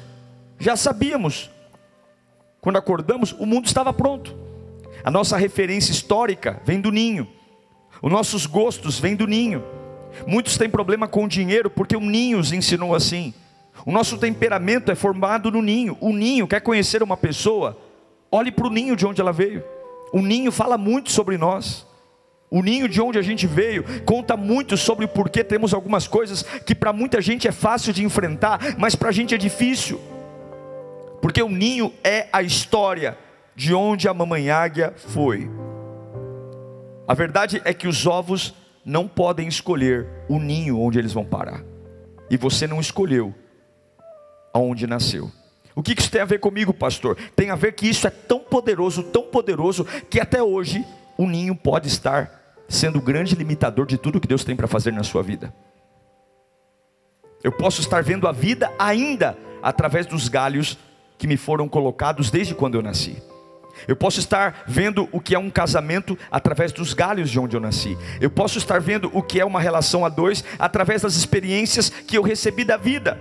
já 0.58 0.76
sabíamos. 0.76 1.50
Quando 2.58 2.76
acordamos, 2.76 3.32
o 3.32 3.44
mundo 3.44 3.66
estava 3.66 3.92
pronto. 3.92 4.34
A 5.04 5.10
nossa 5.10 5.36
referência 5.36 5.92
histórica 5.92 6.58
vem 6.64 6.80
do 6.80 6.90
ninho. 6.90 7.28
Os 8.00 8.10
nossos 8.10 8.46
gostos 8.46 8.98
vêm 8.98 9.14
do 9.14 9.26
ninho. 9.26 9.62
Muitos 10.26 10.56
têm 10.56 10.68
problema 10.68 11.08
com 11.08 11.26
dinheiro 11.26 11.68
porque 11.68 11.96
o 11.96 12.00
ninho 12.00 12.38
os 12.38 12.52
ensinou 12.52 12.94
assim. 12.94 13.34
O 13.84 13.92
nosso 13.92 14.16
temperamento 14.18 14.90
é 14.90 14.94
formado 14.94 15.50
no 15.50 15.60
ninho. 15.60 15.96
O 16.00 16.12
ninho 16.12 16.46
quer 16.46 16.60
conhecer 16.60 17.02
uma 17.02 17.16
pessoa, 17.16 17.76
olhe 18.30 18.50
para 18.50 18.66
o 18.66 18.70
ninho 18.70 18.96
de 18.96 19.06
onde 19.06 19.20
ela 19.20 19.32
veio. 19.32 19.62
O 20.12 20.20
ninho 20.20 20.50
fala 20.50 20.78
muito 20.78 21.10
sobre 21.10 21.36
nós. 21.36 21.86
O 22.50 22.62
ninho 22.62 22.88
de 22.88 23.00
onde 23.00 23.18
a 23.18 23.22
gente 23.22 23.46
veio 23.46 23.84
conta 24.04 24.36
muito 24.36 24.76
sobre 24.76 25.04
o 25.04 25.08
porquê 25.08 25.42
temos 25.42 25.74
algumas 25.74 26.06
coisas 26.06 26.42
que 26.42 26.74
para 26.74 26.92
muita 26.92 27.20
gente 27.20 27.48
é 27.48 27.52
fácil 27.52 27.92
de 27.92 28.04
enfrentar, 28.04 28.76
mas 28.78 28.94
para 28.94 29.08
a 29.08 29.12
gente 29.12 29.34
é 29.34 29.38
difícil. 29.38 30.00
Porque 31.20 31.42
o 31.42 31.48
ninho 31.48 31.92
é 32.04 32.28
a 32.32 32.42
história 32.42 33.18
de 33.54 33.74
onde 33.74 34.08
a 34.08 34.14
mamãe 34.14 34.48
águia 34.48 34.94
foi. 34.96 35.50
A 37.08 37.14
verdade 37.14 37.60
é 37.64 37.72
que 37.72 37.88
os 37.88 38.06
ovos 38.06 38.54
não 38.86 39.08
podem 39.08 39.48
escolher 39.48 40.06
o 40.28 40.38
ninho 40.38 40.78
onde 40.78 40.96
eles 40.96 41.12
vão 41.12 41.24
parar. 41.24 41.64
E 42.30 42.36
você 42.36 42.68
não 42.68 42.80
escolheu 42.80 43.34
aonde 44.54 44.86
nasceu. 44.86 45.28
O 45.74 45.82
que 45.82 45.92
isso 45.98 46.10
tem 46.10 46.20
a 46.20 46.24
ver 46.24 46.38
comigo, 46.38 46.72
pastor? 46.72 47.16
Tem 47.34 47.50
a 47.50 47.56
ver 47.56 47.72
que 47.72 47.88
isso 47.88 48.06
é 48.06 48.10
tão 48.10 48.38
poderoso, 48.38 49.02
tão 49.02 49.24
poderoso, 49.24 49.84
que 50.08 50.20
até 50.20 50.40
hoje 50.40 50.86
o 51.18 51.26
ninho 51.26 51.56
pode 51.56 51.88
estar 51.88 52.62
sendo 52.68 52.98
o 52.98 53.02
grande 53.02 53.34
limitador 53.34 53.86
de 53.86 53.98
tudo 53.98 54.20
que 54.20 54.28
Deus 54.28 54.44
tem 54.44 54.54
para 54.54 54.68
fazer 54.68 54.92
na 54.92 55.02
sua 55.02 55.22
vida. 55.22 55.52
Eu 57.42 57.50
posso 57.50 57.80
estar 57.80 58.02
vendo 58.04 58.28
a 58.28 58.32
vida 58.32 58.72
ainda 58.78 59.36
através 59.62 60.06
dos 60.06 60.28
galhos 60.28 60.78
que 61.18 61.26
me 61.26 61.36
foram 61.36 61.68
colocados 61.68 62.30
desde 62.30 62.54
quando 62.54 62.76
eu 62.76 62.82
nasci. 62.82 63.20
Eu 63.86 63.96
posso 63.96 64.18
estar 64.18 64.64
vendo 64.66 65.08
o 65.12 65.20
que 65.20 65.34
é 65.34 65.38
um 65.38 65.50
casamento 65.50 66.18
através 66.30 66.72
dos 66.72 66.92
galhos 66.92 67.30
de 67.30 67.38
onde 67.38 67.56
eu 67.56 67.60
nasci. 67.60 67.96
Eu 68.20 68.30
posso 68.30 68.58
estar 68.58 68.80
vendo 68.80 69.10
o 69.12 69.22
que 69.22 69.40
é 69.40 69.44
uma 69.44 69.60
relação 69.60 70.04
a 70.04 70.08
dois 70.08 70.44
através 70.58 71.02
das 71.02 71.14
experiências 71.14 71.88
que 71.90 72.18
eu 72.18 72.22
recebi 72.22 72.64
da 72.64 72.76
vida 72.76 73.18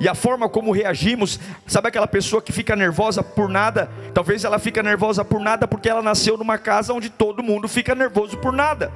e 0.00 0.08
a 0.08 0.14
forma 0.14 0.48
como 0.48 0.72
reagimos, 0.72 1.38
sabe 1.66 1.88
aquela 1.88 2.06
pessoa 2.06 2.40
que 2.40 2.52
fica 2.52 2.74
nervosa 2.74 3.22
por 3.22 3.50
nada? 3.50 3.90
Talvez 4.14 4.44
ela 4.44 4.58
fica 4.58 4.82
nervosa 4.82 5.22
por 5.22 5.38
nada 5.38 5.68
porque 5.68 5.90
ela 5.90 6.00
nasceu 6.00 6.38
numa 6.38 6.56
casa 6.56 6.94
onde 6.94 7.10
todo 7.10 7.42
mundo 7.42 7.68
fica 7.68 7.94
nervoso 7.94 8.38
por 8.38 8.50
nada. 8.50 8.90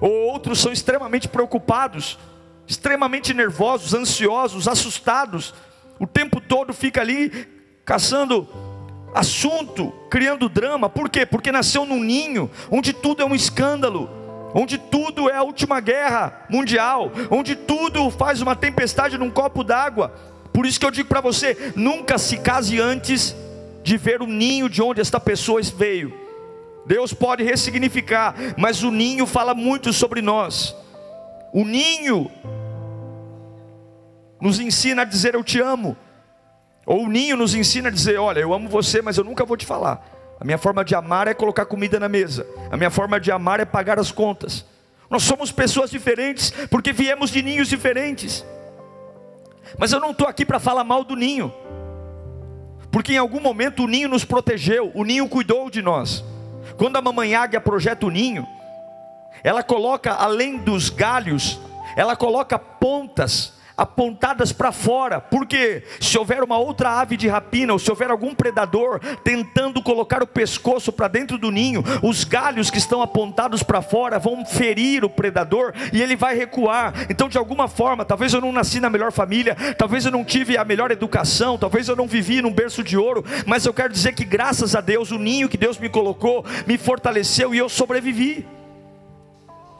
Ou 0.00 0.12
outros 0.28 0.60
são 0.60 0.72
extremamente 0.72 1.26
preocupados, 1.26 2.20
extremamente 2.68 3.34
nervosos, 3.34 3.94
ansiosos, 3.94 4.68
assustados. 4.68 5.52
O 5.98 6.06
tempo 6.06 6.40
todo 6.40 6.72
fica 6.72 7.00
ali 7.00 7.48
caçando 7.84 8.46
assunto, 9.14 9.92
criando 10.10 10.48
drama. 10.48 10.88
Por 10.88 11.08
quê? 11.08 11.26
Porque 11.26 11.52
nasceu 11.52 11.84
num 11.84 12.02
ninho 12.02 12.50
onde 12.70 12.92
tudo 12.92 13.22
é 13.22 13.26
um 13.26 13.34
escândalo 13.34 14.22
onde 14.54 14.78
tudo 14.78 15.30
é 15.30 15.36
a 15.36 15.42
última 15.42 15.80
guerra 15.80 16.44
mundial, 16.48 17.10
onde 17.30 17.56
tudo 17.56 18.10
faz 18.10 18.40
uma 18.40 18.54
tempestade 18.54 19.16
num 19.18 19.30
copo 19.30 19.64
d'água. 19.64 20.12
Por 20.52 20.66
isso 20.66 20.78
que 20.78 20.86
eu 20.86 20.90
digo 20.90 21.08
para 21.08 21.20
você: 21.20 21.72
nunca 21.74 22.18
se 22.18 22.36
case 22.38 22.78
antes 22.78 23.34
de 23.82 23.96
ver 23.96 24.22
o 24.22 24.26
ninho 24.26 24.68
de 24.68 24.82
onde 24.82 25.00
esta 25.00 25.18
pessoa 25.18 25.60
veio. 25.62 26.20
Deus 26.84 27.14
pode 27.14 27.44
ressignificar, 27.44 28.34
mas 28.56 28.82
o 28.82 28.90
ninho 28.90 29.26
fala 29.26 29.54
muito 29.54 29.92
sobre 29.92 30.20
nós. 30.20 30.74
O 31.52 31.64
ninho 31.64 32.30
nos 34.40 34.58
ensina 34.58 35.02
a 35.02 35.04
dizer 35.04 35.34
eu 35.34 35.44
te 35.44 35.60
amo. 35.60 35.96
Ou 36.84 37.04
o 37.04 37.08
ninho 37.08 37.36
nos 37.36 37.54
ensina 37.54 37.88
a 37.88 37.92
dizer, 37.92 38.18
olha, 38.18 38.40
eu 38.40 38.52
amo 38.52 38.68
você, 38.68 39.00
mas 39.00 39.16
eu 39.16 39.24
nunca 39.24 39.44
vou 39.44 39.56
te 39.56 39.64
falar. 39.64 40.04
A 40.40 40.44
minha 40.44 40.58
forma 40.58 40.84
de 40.84 40.94
amar 40.94 41.28
é 41.28 41.34
colocar 41.34 41.64
comida 41.64 42.00
na 42.00 42.08
mesa. 42.08 42.46
A 42.70 42.76
minha 42.76 42.90
forma 42.90 43.20
de 43.20 43.30
amar 43.30 43.60
é 43.60 43.64
pagar 43.64 43.98
as 43.98 44.10
contas. 44.10 44.64
Nós 45.08 45.22
somos 45.22 45.52
pessoas 45.52 45.90
diferentes 45.90 46.50
porque 46.70 46.92
viemos 46.92 47.30
de 47.30 47.42
ninhos 47.42 47.68
diferentes. 47.68 48.44
Mas 49.78 49.92
eu 49.92 50.00
não 50.00 50.10
estou 50.10 50.26
aqui 50.26 50.44
para 50.44 50.58
falar 50.58 50.84
mal 50.84 51.04
do 51.04 51.14
ninho, 51.14 51.52
porque 52.90 53.14
em 53.14 53.18
algum 53.18 53.40
momento 53.40 53.84
o 53.84 53.86
ninho 53.86 54.08
nos 54.08 54.24
protegeu, 54.24 54.90
o 54.94 55.04
ninho 55.04 55.28
cuidou 55.28 55.70
de 55.70 55.80
nós. 55.80 56.24
Quando 56.76 56.96
a 56.96 57.02
mamãe 57.02 57.34
águia 57.34 57.60
projeta 57.60 58.06
o 58.06 58.10
ninho, 58.10 58.46
ela 59.42 59.62
coloca 59.62 60.12
além 60.12 60.58
dos 60.58 60.90
galhos, 60.90 61.60
ela 61.96 62.16
coloca 62.16 62.58
pontas 62.58 63.54
apontadas 63.76 64.52
para 64.52 64.72
fora, 64.72 65.20
porque 65.20 65.82
se 66.00 66.18
houver 66.18 66.42
uma 66.42 66.58
outra 66.58 67.00
ave 67.00 67.16
de 67.16 67.28
rapina, 67.28 67.72
ou 67.72 67.78
se 67.78 67.90
houver 67.90 68.10
algum 68.10 68.34
predador 68.34 69.00
tentando 69.24 69.82
colocar 69.82 70.22
o 70.22 70.26
pescoço 70.26 70.92
para 70.92 71.08
dentro 71.08 71.38
do 71.38 71.50
ninho, 71.50 71.82
os 72.02 72.24
galhos 72.24 72.70
que 72.70 72.78
estão 72.78 73.02
apontados 73.02 73.62
para 73.62 73.82
fora 73.82 74.18
vão 74.18 74.44
ferir 74.44 75.04
o 75.04 75.10
predador 75.10 75.72
e 75.92 76.02
ele 76.02 76.16
vai 76.16 76.36
recuar. 76.36 76.92
Então, 77.08 77.28
de 77.28 77.38
alguma 77.38 77.68
forma, 77.68 78.04
talvez 78.04 78.32
eu 78.32 78.40
não 78.40 78.52
nasci 78.52 78.80
na 78.80 78.90
melhor 78.90 79.12
família, 79.12 79.56
talvez 79.76 80.04
eu 80.04 80.12
não 80.12 80.24
tive 80.24 80.56
a 80.56 80.64
melhor 80.64 80.90
educação, 80.90 81.58
talvez 81.58 81.88
eu 81.88 81.96
não 81.96 82.06
vivi 82.06 82.42
num 82.42 82.52
berço 82.52 82.82
de 82.82 82.96
ouro, 82.96 83.24
mas 83.46 83.66
eu 83.66 83.74
quero 83.74 83.92
dizer 83.92 84.14
que 84.14 84.24
graças 84.24 84.74
a 84.74 84.80
Deus, 84.80 85.10
o 85.10 85.18
ninho 85.18 85.48
que 85.48 85.56
Deus 85.56 85.78
me 85.78 85.88
colocou 85.88 86.44
me 86.66 86.78
fortaleceu 86.78 87.54
e 87.54 87.58
eu 87.58 87.68
sobrevivi. 87.68 88.46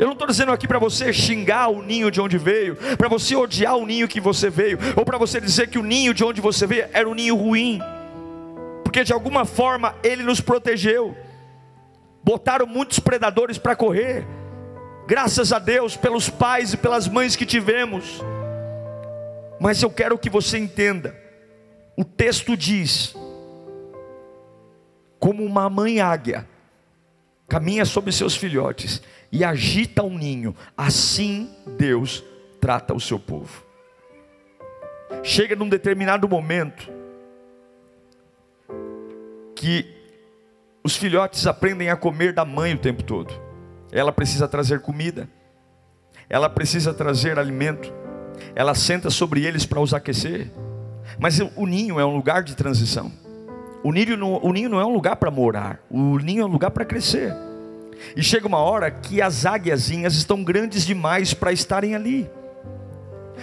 Eu 0.03 0.07
não 0.07 0.15
estou 0.15 0.27
dizendo 0.27 0.51
aqui 0.51 0.67
para 0.67 0.81
você 0.81 1.13
xingar 1.13 1.69
o 1.69 1.81
ninho 1.81 2.11
de 2.11 2.21
onde 2.21 2.37
veio, 2.37 2.75
para 2.99 3.09
você 3.09 3.37
odiar 3.37 3.77
o 3.77 3.87
ninho 3.87 4.09
que 4.09 4.21
você 4.21 4.51
veio, 4.51 4.77
ou 4.97 5.05
para 5.05 5.17
você 5.17 5.41
dizer 5.41 5.69
que 5.69 5.79
o 5.79 5.83
ninho 5.85 6.13
de 6.13 6.25
onde 6.25 6.41
você 6.41 6.67
veio 6.67 6.89
era 6.93 7.09
um 7.09 7.15
ninho 7.15 7.37
ruim, 7.37 7.81
porque 8.83 9.05
de 9.05 9.13
alguma 9.13 9.45
forma 9.45 9.95
ele 10.03 10.25
nos 10.25 10.41
protegeu. 10.41 11.17
Botaram 12.21 12.67
muitos 12.67 12.99
predadores 12.99 13.59
para 13.59 13.77
correr, 13.77 14.27
graças 15.07 15.53
a 15.53 15.61
Deus 15.61 15.97
pelos 15.97 16.29
pais 16.29 16.73
e 16.73 16.77
pelas 16.77 17.07
mães 17.07 17.37
que 17.37 17.47
tivemos. 17.47 18.21
Mas 19.61 19.81
eu 19.85 19.91
quero 19.91 20.19
que 20.19 20.29
você 20.29 20.59
entenda, 20.59 21.17
o 21.97 22.05
texto 22.05 22.57
diz, 22.57 23.15
como 25.21 25.45
uma 25.45 25.71
mãe 25.71 26.01
águia, 26.01 26.49
caminha 27.49 27.85
sobre 27.85 28.11
seus 28.11 28.35
filhotes, 28.35 29.01
e 29.33 29.43
agita 29.43 30.03
um 30.03 30.19
ninho, 30.19 30.55
assim 30.77 31.51
Deus 31.79 32.23
trata 32.61 32.95
o 32.95 33.01
seu 33.01 33.19
povo. 33.19 33.65
Chega 35.23 35.57
num 35.57 35.69
determinado 35.69 36.29
momento 36.29 36.93
que 39.57 39.87
os 40.85 40.97
filhotes 40.97 41.47
aprendem 41.47 41.89
a 41.89 41.97
comer 41.97 42.35
da 42.35 42.45
mãe 42.45 42.75
o 42.75 42.79
tempo 42.79 43.03
todo. 43.03 43.33
Ela 43.91 44.13
precisa 44.13 44.47
trazer 44.47 44.81
comida, 44.81 45.29
ela 46.29 46.51
precisa 46.51 46.93
trazer 46.93 47.39
alimento, 47.39 47.93
ela 48.55 48.75
senta 48.75 49.09
sobre 49.09 49.47
eles 49.47 49.65
para 49.65 49.81
os 49.81 49.95
aquecer. 49.95 50.51
Mas 51.19 51.39
o 51.41 51.67
ninho 51.67 51.99
é 51.99 52.05
um 52.05 52.15
lugar 52.15 52.43
de 52.43 52.55
transição. 52.55 53.11
O 53.83 53.93
ninho 53.93 54.17
não, 54.17 54.41
o 54.43 54.53
ninho 54.53 54.69
não 54.69 54.81
é 54.81 54.85
um 54.85 54.93
lugar 54.93 55.17
para 55.17 55.31
morar, 55.31 55.81
o 55.91 56.19
ninho 56.19 56.43
é 56.43 56.45
um 56.45 56.49
lugar 56.49 56.71
para 56.71 56.85
crescer. 56.85 57.35
E 58.17 58.23
chega 58.23 58.47
uma 58.47 58.59
hora 58.59 58.91
que 58.91 59.21
as 59.23 59.47
águiazinhas 59.47 60.15
estão 60.15 60.43
grandes 60.43 60.85
demais 60.85 61.35
para 61.35 61.53
estarem 61.53 61.95
ali. 61.95 62.31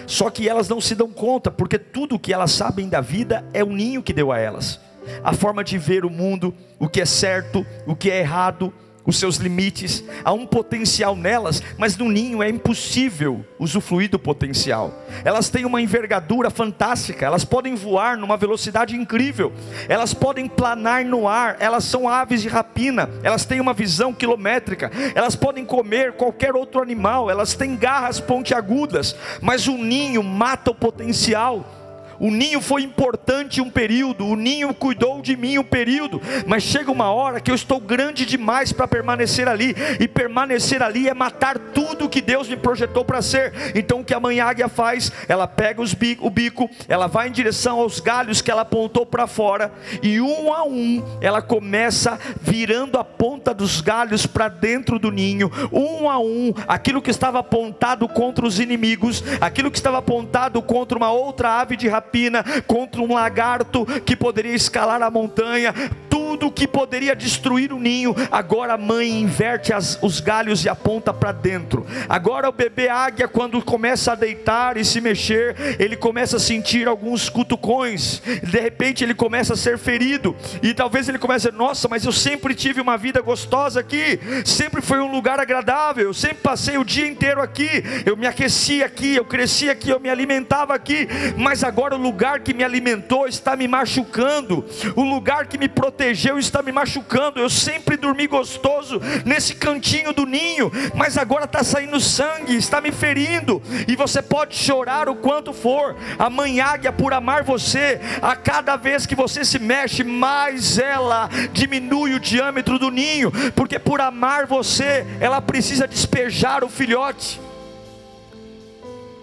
Só 0.06 0.30
que 0.30 0.48
elas 0.48 0.68
não 0.70 0.80
se 0.82 0.96
dão 0.96 1.10
conta, 1.10 1.52
porque 1.52 1.78
tudo 1.78 2.20
que 2.20 2.34
elas 2.34 2.52
sabem 2.52 2.88
da 2.90 3.02
vida 3.02 3.46
é 3.54 3.64
o 3.64 3.72
ninho 3.72 4.04
que 4.04 4.14
deu 4.14 4.32
a 4.32 4.40
elas. 4.40 4.80
A 5.24 5.34
forma 5.34 5.64
de 5.64 5.78
ver 5.78 6.06
o 6.06 6.10
mundo, 6.10 6.54
o 6.78 6.88
que 6.88 7.02
é 7.02 7.06
certo, 7.06 7.66
o 7.86 7.96
que 7.96 8.10
é 8.12 8.20
errado, 8.20 8.74
os 9.06 9.18
seus 9.18 9.38
limites, 9.38 10.04
há 10.24 10.32
um 10.32 10.46
potencial 10.46 11.16
nelas, 11.16 11.64
mas 11.78 11.98
no 11.98 12.10
ninho 12.10 12.44
é 12.44 12.50
impossível 12.50 13.46
usufruir 13.58 14.10
do 14.10 14.20
potencial. 14.20 14.94
Elas 15.24 15.50
têm 15.50 15.66
uma 15.66 15.82
envergadura 15.82 16.50
fantástica, 16.50 17.26
elas 17.26 17.44
podem 17.44 17.76
voar 17.76 18.18
numa 18.18 18.38
velocidade 18.38 18.96
incrível, 18.96 19.52
elas 19.88 20.14
podem 20.14 20.48
planar 20.48 21.04
no 21.06 21.28
ar, 21.28 21.58
elas 21.60 21.84
são 21.84 22.08
aves 22.08 22.42
de 22.42 22.48
rapina, 22.48 23.10
elas 23.24 23.46
têm 23.46 23.60
uma 23.60 23.74
visão 23.74 24.14
quilométrica, 24.14 24.92
elas 25.16 25.36
podem 25.36 25.66
comer 25.66 26.14
qualquer 26.14 26.56
outro 26.56 26.82
animal, 26.82 27.30
elas 27.30 27.56
têm 27.56 27.76
garras 27.76 28.20
pontiagudas, 28.20 29.16
mas 29.42 29.68
o 29.68 29.78
ninho 29.78 30.24
mata 30.24 30.72
o 30.72 30.76
potencial. 30.76 31.79
O 32.20 32.30
ninho 32.30 32.60
foi 32.60 32.84
importante 32.84 33.62
um 33.62 33.70
período, 33.70 34.26
o 34.26 34.36
ninho 34.36 34.74
cuidou 34.74 35.22
de 35.22 35.38
mim 35.38 35.58
um 35.58 35.64
período, 35.64 36.22
mas 36.46 36.64
chega 36.64 36.92
uma 36.92 37.10
hora 37.12 37.40
que 37.40 37.50
eu 37.50 37.56
estou 37.56 37.80
grande 37.80 38.26
demais 38.26 38.74
para 38.74 38.88
permanecer 38.88 39.48
ali, 39.48 39.74
e 40.00 40.08
permanecer 40.08 40.84
ali 40.84 41.08
é 41.08 41.14
matar 41.14 41.58
tudo 41.58 42.10
que 42.10 42.22
Deus 42.22 42.50
me 42.50 42.58
projetou 42.58 43.06
para 43.06 43.22
ser. 43.22 43.54
Então 43.74 44.02
o 44.02 44.04
que 44.04 44.14
a 44.14 44.20
mãe 44.20 44.42
águia 44.42 44.68
faz? 44.68 45.12
Ela 45.30 45.48
pega 45.48 45.82
bico, 45.98 46.28
o 46.28 46.30
bico, 46.30 46.70
ela 46.90 47.08
vai 47.08 47.30
em 47.30 47.32
direção 47.32 47.80
aos 47.80 48.02
galhos 48.02 48.42
que 48.42 48.52
ela 48.52 48.64
apontou 48.64 49.06
para 49.06 49.26
fora, 49.26 49.72
e 50.04 50.20
um 50.20 50.54
a 50.54 50.66
um 50.66 51.02
ela 51.22 51.42
começa 51.42 52.20
virando 52.42 52.98
a 53.00 53.04
ponta 53.04 53.54
dos 53.54 53.80
galhos 53.80 54.26
para 54.26 54.50
dentro 54.50 55.00
do 55.00 55.10
ninho, 55.10 55.50
um 55.72 56.10
a 56.10 56.20
um, 56.20 56.54
aquilo 56.68 57.02
que 57.02 57.12
estava 57.12 57.40
apontado 57.40 58.10
contra 58.10 58.46
os 58.46 58.60
inimigos, 58.60 59.24
aquilo 59.40 59.72
que 59.72 59.78
estava 59.78 60.00
apontado 60.00 60.62
contra 60.62 60.98
uma 60.98 61.12
outra 61.12 61.62
ave 61.62 61.78
de 61.78 61.88
rapina 61.88 62.09
rapina, 62.10 62.44
contra 62.66 63.02
um 63.02 63.14
lagarto 63.14 63.86
que 64.04 64.16
poderia 64.16 64.56
escalar 64.56 65.02
a 65.04 65.12
montanha, 65.12 65.74
tudo 66.20 66.52
que 66.52 66.68
poderia 66.68 67.16
destruir 67.16 67.72
o 67.72 67.80
ninho, 67.80 68.14
agora 68.30 68.74
a 68.74 68.78
mãe 68.78 69.22
inverte 69.22 69.72
as, 69.72 69.98
os 70.02 70.20
galhos 70.20 70.66
e 70.66 70.70
aponta 70.70 71.14
para 71.14 71.32
dentro. 71.32 71.88
Agora 72.10 72.50
o 72.50 72.52
bebê 72.52 72.90
águia, 72.90 73.26
quando 73.26 73.64
começa 73.64 74.12
a 74.12 74.16
deitar 74.16 74.76
e 74.76 74.84
se 74.84 75.00
mexer, 75.00 75.56
ele 75.80 75.96
começa 75.96 76.36
a 76.36 76.40
sentir 76.40 76.90
alguns 76.90 77.30
cutucões, 77.30 78.22
de 78.44 78.60
repente 78.60 79.02
ele 79.02 79.14
começa 79.14 79.54
a 79.54 79.58
ser 79.58 79.78
ferido, 79.78 80.36
e 80.62 80.74
talvez 80.74 81.08
ele 81.08 81.18
comece 81.18 81.48
a 81.48 81.52
dizer: 81.52 81.58
Nossa, 81.58 81.88
mas 81.88 82.04
eu 82.04 82.12
sempre 82.12 82.54
tive 82.54 82.82
uma 82.82 82.98
vida 82.98 83.22
gostosa 83.22 83.80
aqui, 83.80 84.20
sempre 84.44 84.82
foi 84.82 85.00
um 85.00 85.10
lugar 85.10 85.40
agradável, 85.40 86.04
eu 86.04 86.14
sempre 86.14 86.40
passei 86.44 86.78
o 86.78 86.84
dia 86.84 87.08
inteiro 87.08 87.42
aqui, 87.42 87.70
eu 88.06 88.18
me 88.18 88.28
aquecia 88.28 88.86
aqui, 88.86 89.16
eu 89.16 89.24
cresci 89.24 89.70
aqui, 89.70 89.90
eu 89.90 90.02
me 90.02 90.10
alimentava 90.10 90.76
aqui, 90.76 91.08
mas 91.38 91.64
agora 91.64 91.96
o 91.96 92.02
lugar 92.02 92.42
que 92.42 92.54
me 92.54 92.64
alimentou 92.64 93.26
está 93.26 93.56
me 93.56 93.70
machucando, 93.70 94.66
o 94.98 95.04
lugar 95.04 95.48
que 95.48 95.58
me 95.58 95.70
protegeu 95.70 96.09
está 96.12 96.62
me 96.62 96.72
machucando. 96.72 97.40
Eu 97.40 97.50
sempre 97.50 97.98
dormi 97.98 98.28
gostoso 98.28 99.02
nesse 99.26 99.56
cantinho 99.56 100.14
do 100.14 100.26
ninho, 100.26 100.72
mas 100.96 101.18
agora 101.18 101.46
está 101.46 101.64
saindo 101.64 102.00
sangue, 102.00 102.56
está 102.56 102.82
me 102.82 102.92
ferindo, 102.92 103.62
e 103.88 103.96
você 103.96 104.22
pode 104.22 104.56
chorar 104.56 105.10
o 105.10 105.16
quanto 105.16 105.54
for. 105.54 105.96
A 106.18 106.30
mãe 106.30 106.62
águia, 106.62 106.92
por 106.92 107.14
amar 107.14 107.44
você, 107.44 108.00
a 108.22 108.36
cada 108.36 108.76
vez 108.76 109.06
que 109.06 109.16
você 109.16 109.44
se 109.44 109.60
mexe, 109.60 110.04
mais 110.04 110.78
ela 110.78 111.30
diminui 111.52 112.14
o 112.14 112.20
diâmetro 112.20 112.80
do 112.80 112.90
ninho, 112.90 113.32
porque 113.56 113.80
por 113.80 114.02
amar 114.02 114.46
você, 114.46 115.06
ela 115.20 115.42
precisa 115.42 115.88
despejar 115.88 116.64
o 116.64 116.70
filhote. 116.70 117.40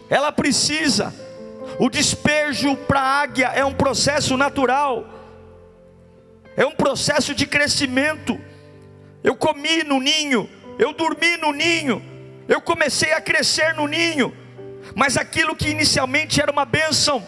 Ela 0.09 0.31
precisa. 0.31 1.12
O 1.79 1.90
despejo 1.90 2.77
para 2.77 3.01
a 3.01 3.20
águia 3.22 3.46
é 3.49 3.64
um 3.64 3.75
processo 3.75 4.37
natural, 4.37 5.05
é 6.57 6.64
um 6.64 6.73
processo 6.73 7.35
de 7.35 7.47
crescimento. 7.47 8.40
Eu 9.23 9.37
comi 9.37 9.83
no 9.83 10.01
ninho, 10.01 10.49
eu 10.79 10.92
dormi 10.92 11.37
no 11.37 11.53
ninho, 11.53 12.03
eu 12.49 12.61
comecei 12.61 13.12
a 13.12 13.21
crescer 13.21 13.75
no 13.75 13.87
ninho, 13.87 14.35
mas 14.95 15.16
aquilo 15.16 15.55
que 15.55 15.69
inicialmente 15.69 16.40
era 16.40 16.51
uma 16.51 16.64
bênção 16.64 17.27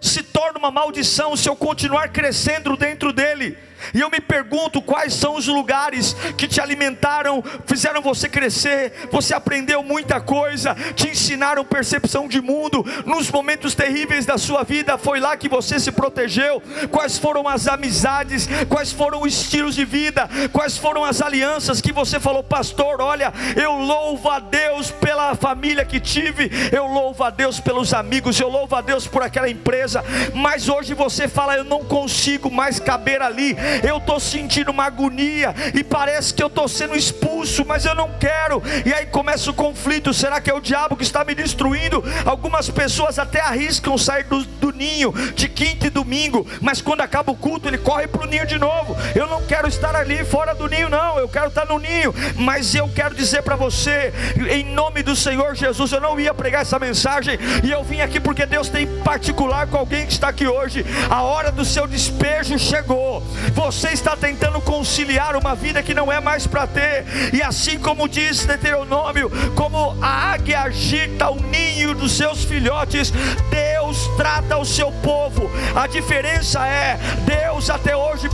se 0.00 0.22
torna 0.22 0.58
uma 0.58 0.70
maldição 0.70 1.36
se 1.36 1.48
eu 1.48 1.56
continuar 1.56 2.08
crescendo 2.10 2.76
dentro 2.76 3.12
dele. 3.12 3.56
E 3.94 4.00
eu 4.00 4.10
me 4.10 4.20
pergunto 4.20 4.82
quais 4.82 5.14
são 5.14 5.36
os 5.36 5.46
lugares 5.46 6.14
que 6.36 6.46
te 6.46 6.60
alimentaram, 6.60 7.42
fizeram 7.66 8.02
você 8.02 8.28
crescer, 8.28 8.92
você 9.10 9.34
aprendeu 9.34 9.82
muita 9.82 10.20
coisa, 10.20 10.74
te 10.94 11.08
ensinaram 11.08 11.64
percepção 11.64 12.28
de 12.28 12.40
mundo, 12.40 12.84
nos 13.06 13.30
momentos 13.30 13.74
terríveis 13.74 14.26
da 14.26 14.38
sua 14.38 14.62
vida, 14.62 14.98
foi 14.98 15.20
lá 15.20 15.36
que 15.36 15.48
você 15.48 15.78
se 15.78 15.92
protegeu. 15.92 16.62
Quais 16.90 17.18
foram 17.18 17.48
as 17.48 17.66
amizades, 17.66 18.48
quais 18.68 18.92
foram 18.92 19.22
os 19.22 19.32
estilos 19.32 19.74
de 19.74 19.84
vida, 19.84 20.28
quais 20.52 20.76
foram 20.76 21.04
as 21.04 21.20
alianças 21.20 21.80
que 21.80 21.92
você 21.92 22.20
falou, 22.20 22.42
pastor, 22.42 23.00
olha, 23.00 23.32
eu 23.56 23.72
louvo 23.72 24.28
a 24.28 24.38
Deus 24.38 24.90
pela 24.90 25.34
família 25.34 25.84
que 25.84 26.00
tive, 26.00 26.50
eu 26.72 26.86
louvo 26.86 27.24
a 27.24 27.30
Deus 27.30 27.60
pelos 27.60 27.94
amigos, 27.94 28.38
eu 28.38 28.48
louvo 28.48 28.74
a 28.76 28.80
Deus 28.80 29.06
por 29.06 29.22
aquela 29.22 29.48
empresa, 29.48 30.04
mas 30.34 30.68
hoje 30.68 30.94
você 30.94 31.28
fala, 31.28 31.56
eu 31.56 31.64
não 31.64 31.84
consigo 31.84 32.50
mais 32.50 32.78
caber 32.80 33.22
ali 33.22 33.56
eu 33.82 33.98
estou 33.98 34.18
sentindo 34.20 34.70
uma 34.70 34.84
agonia 34.84 35.54
e 35.74 35.82
parece 35.82 36.32
que 36.32 36.42
eu 36.42 36.48
estou 36.48 36.68
sendo 36.68 36.96
expulso, 36.96 37.64
mas 37.66 37.84
eu 37.84 37.94
não 37.94 38.10
quero. 38.18 38.62
E 38.84 38.92
aí 38.92 39.06
começa 39.06 39.50
o 39.50 39.54
conflito: 39.54 40.12
será 40.12 40.40
que 40.40 40.50
é 40.50 40.54
o 40.54 40.60
diabo 40.60 40.96
que 40.96 41.02
está 41.02 41.24
me 41.24 41.34
destruindo? 41.34 42.02
Algumas 42.24 42.68
pessoas 42.70 43.18
até 43.18 43.40
arriscam 43.40 43.96
sair 43.98 44.24
do, 44.24 44.44
do 44.44 44.72
ninho 44.72 45.12
de 45.34 45.48
quinta 45.48 45.86
e 45.86 45.90
domingo, 45.90 46.46
mas 46.60 46.80
quando 46.80 47.00
acaba 47.00 47.32
o 47.32 47.36
culto, 47.36 47.68
ele 47.68 47.78
corre 47.78 48.06
para 48.06 48.24
o 48.24 48.26
ninho 48.26 48.46
de 48.46 48.58
novo. 48.58 48.96
Eu 49.14 49.26
não 49.26 49.42
quero 49.42 49.68
estar 49.68 49.94
ali 49.94 50.24
fora 50.24 50.54
do 50.54 50.68
ninho, 50.68 50.88
não, 50.88 51.18
eu 51.18 51.28
quero 51.28 51.48
estar 51.48 51.66
no 51.66 51.78
ninho, 51.78 52.14
mas 52.36 52.74
eu 52.74 52.88
quero 52.88 53.14
dizer 53.14 53.42
para 53.42 53.56
você, 53.56 54.12
em 54.50 54.64
nome 54.64 55.02
do 55.02 55.14
Senhor 55.16 55.54
Jesus, 55.54 55.92
eu 55.92 56.00
não 56.00 56.18
ia 56.18 56.32
pregar 56.32 56.62
essa 56.62 56.78
mensagem 56.78 57.38
e 57.62 57.70
eu 57.70 57.82
vim 57.82 58.00
aqui 58.00 58.20
porque 58.20 58.46
Deus 58.46 58.68
tem 58.68 58.86
particular 59.02 59.66
com 59.66 59.76
alguém 59.76 60.06
que 60.06 60.12
está 60.12 60.28
aqui 60.28 60.46
hoje. 60.46 60.84
A 61.10 61.22
hora 61.22 61.50
do 61.50 61.64
seu 61.64 61.86
despejo 61.86 62.58
chegou. 62.58 63.22
Você 63.58 63.88
está 63.88 64.16
tentando 64.16 64.60
conciliar 64.60 65.34
uma 65.34 65.52
vida 65.52 65.82
que 65.82 65.92
não 65.92 66.12
é 66.12 66.20
mais 66.20 66.46
para 66.46 66.64
ter, 66.64 67.04
e 67.32 67.42
assim 67.42 67.76
como 67.76 68.08
diz 68.08 68.46
Deuteronômio, 68.46 69.28
como 69.56 69.96
a 70.00 70.30
águia 70.30 70.60
agita 70.60 71.28
o 71.28 71.42
ninho 71.42 71.92
dos 71.92 72.12
seus 72.12 72.44
filhotes, 72.44 73.12
Deus 73.50 74.08
trata 74.16 74.56
o 74.58 74.64
seu 74.64 74.92
povo. 74.92 75.50
A 75.74 75.88
diferença 75.88 76.64
é: 76.68 77.00
Deus 77.26 77.68
até 77.68 77.96
hoje 77.96 78.28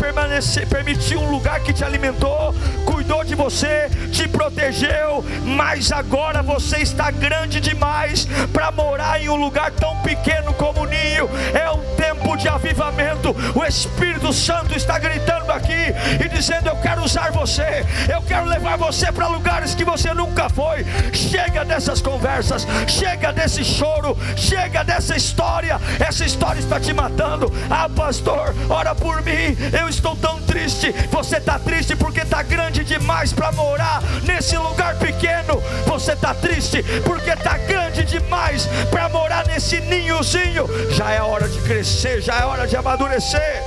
permitiu 0.68 1.20
um 1.20 1.30
lugar 1.30 1.60
que 1.60 1.72
te 1.72 1.82
alimentou, 1.82 2.54
cuidou 3.05 3.23
de 3.23 3.35
você, 3.35 3.90
te 4.11 4.27
protegeu, 4.27 5.23
mas 5.45 5.93
agora 5.93 6.43
você 6.43 6.79
está 6.79 7.11
grande 7.11 7.61
demais 7.61 8.27
para 8.51 8.71
morar 8.71 9.21
em 9.21 9.29
um 9.29 9.37
lugar 9.37 9.71
tão 9.73 9.95
pequeno 9.97 10.55
como 10.55 10.81
o 10.81 10.87
ninho. 10.87 11.29
É 11.53 11.71
um 11.71 11.95
tempo 11.97 12.35
de 12.37 12.49
avivamento. 12.49 13.37
O 13.55 13.62
Espírito 13.62 14.33
Santo 14.33 14.75
está 14.75 14.99
gritando 14.99 15.53
aqui 15.53 15.93
e 16.25 16.29
dizendo: 16.31 16.69
Eu 16.69 16.77
quero 16.77 17.05
usar 17.05 17.31
você, 17.31 17.85
eu 18.11 18.23
quero 18.23 18.47
levar 18.47 18.79
você 18.79 19.12
para 19.12 19.27
lugares 19.27 19.75
que 19.75 19.85
você 19.85 20.14
nunca 20.14 20.49
foi. 20.49 20.85
Chega 21.12 21.62
dessas 21.62 22.01
conversas, 22.01 22.67
chega 22.87 23.33
desse 23.33 23.62
choro, 23.62 24.17
chega 24.35 24.83
dessa 24.83 25.14
história. 25.14 25.79
Essa 26.01 26.25
história 26.25 26.59
está 26.59 26.81
te 26.81 26.95
matando. 26.95 27.53
Ah, 27.69 27.88
pastor, 27.88 28.55
ora 28.71 28.95
por 28.95 29.23
mim. 29.23 29.55
Eu 29.79 29.90
estou 29.90 30.17
tão 30.17 30.40
triste. 30.43 30.90
Você 31.11 31.37
está 31.37 31.59
triste 31.59 31.95
porque 31.95 32.21
está 32.21 32.43
grande 32.43 32.83
demais 32.98 33.33
para 33.33 33.50
morar 33.52 34.00
nesse 34.24 34.57
lugar 34.57 34.96
pequeno. 34.98 35.61
Você 35.87 36.12
está 36.12 36.33
triste 36.33 36.83
porque 37.04 37.30
está 37.30 37.59
grande 37.59 38.04
demais 38.04 38.66
para 38.90 39.09
morar 39.09 39.46
nesse 39.46 39.80
ninhozinho. 39.80 40.66
Já 40.90 41.11
é 41.11 41.20
hora 41.20 41.48
de 41.48 41.61
crescer, 41.62 42.20
já 42.20 42.38
é 42.38 42.44
hora 42.44 42.66
de 42.66 42.76
amadurecer. 42.76 43.62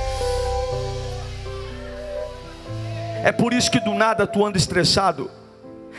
É 3.22 3.32
por 3.32 3.52
isso 3.52 3.70
que 3.70 3.80
do 3.80 3.94
nada 3.94 4.26
tu 4.26 4.44
anda 4.44 4.56
estressado. 4.56 5.30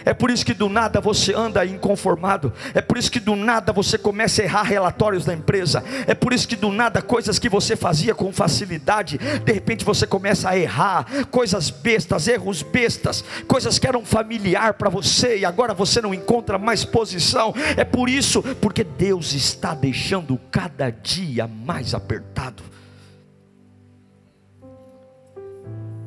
É 0.05 0.13
por 0.13 0.31
isso 0.31 0.45
que 0.45 0.53
do 0.53 0.69
nada 0.69 1.01
você 1.01 1.33
anda 1.33 1.65
inconformado. 1.65 2.53
É 2.73 2.81
por 2.81 2.97
isso 2.97 3.11
que 3.11 3.19
do 3.19 3.35
nada 3.35 3.71
você 3.71 3.97
começa 3.97 4.41
a 4.41 4.45
errar 4.45 4.63
relatórios 4.63 5.25
da 5.25 5.33
empresa. 5.33 5.83
É 6.07 6.13
por 6.13 6.33
isso 6.33 6.47
que 6.47 6.55
do 6.55 6.71
nada 6.71 7.01
coisas 7.01 7.39
que 7.39 7.49
você 7.49 7.75
fazia 7.75 8.15
com 8.15 8.31
facilidade, 8.31 9.17
de 9.17 9.51
repente 9.51 9.85
você 9.85 10.05
começa 10.07 10.49
a 10.49 10.57
errar, 10.57 11.05
coisas 11.29 11.69
bestas, 11.69 12.27
erros 12.27 12.61
bestas, 12.63 13.23
coisas 13.47 13.79
que 13.79 13.87
eram 13.87 14.05
familiar 14.05 14.73
para 14.73 14.89
você 14.89 15.39
e 15.39 15.45
agora 15.45 15.73
você 15.73 16.01
não 16.01 16.13
encontra 16.13 16.57
mais 16.57 16.85
posição. 16.85 17.53
É 17.77 17.83
por 17.83 18.09
isso, 18.09 18.41
porque 18.61 18.83
Deus 18.83 19.33
está 19.33 19.73
deixando 19.73 20.39
cada 20.51 20.89
dia 20.89 21.47
mais 21.47 21.93
apertado. 21.93 22.63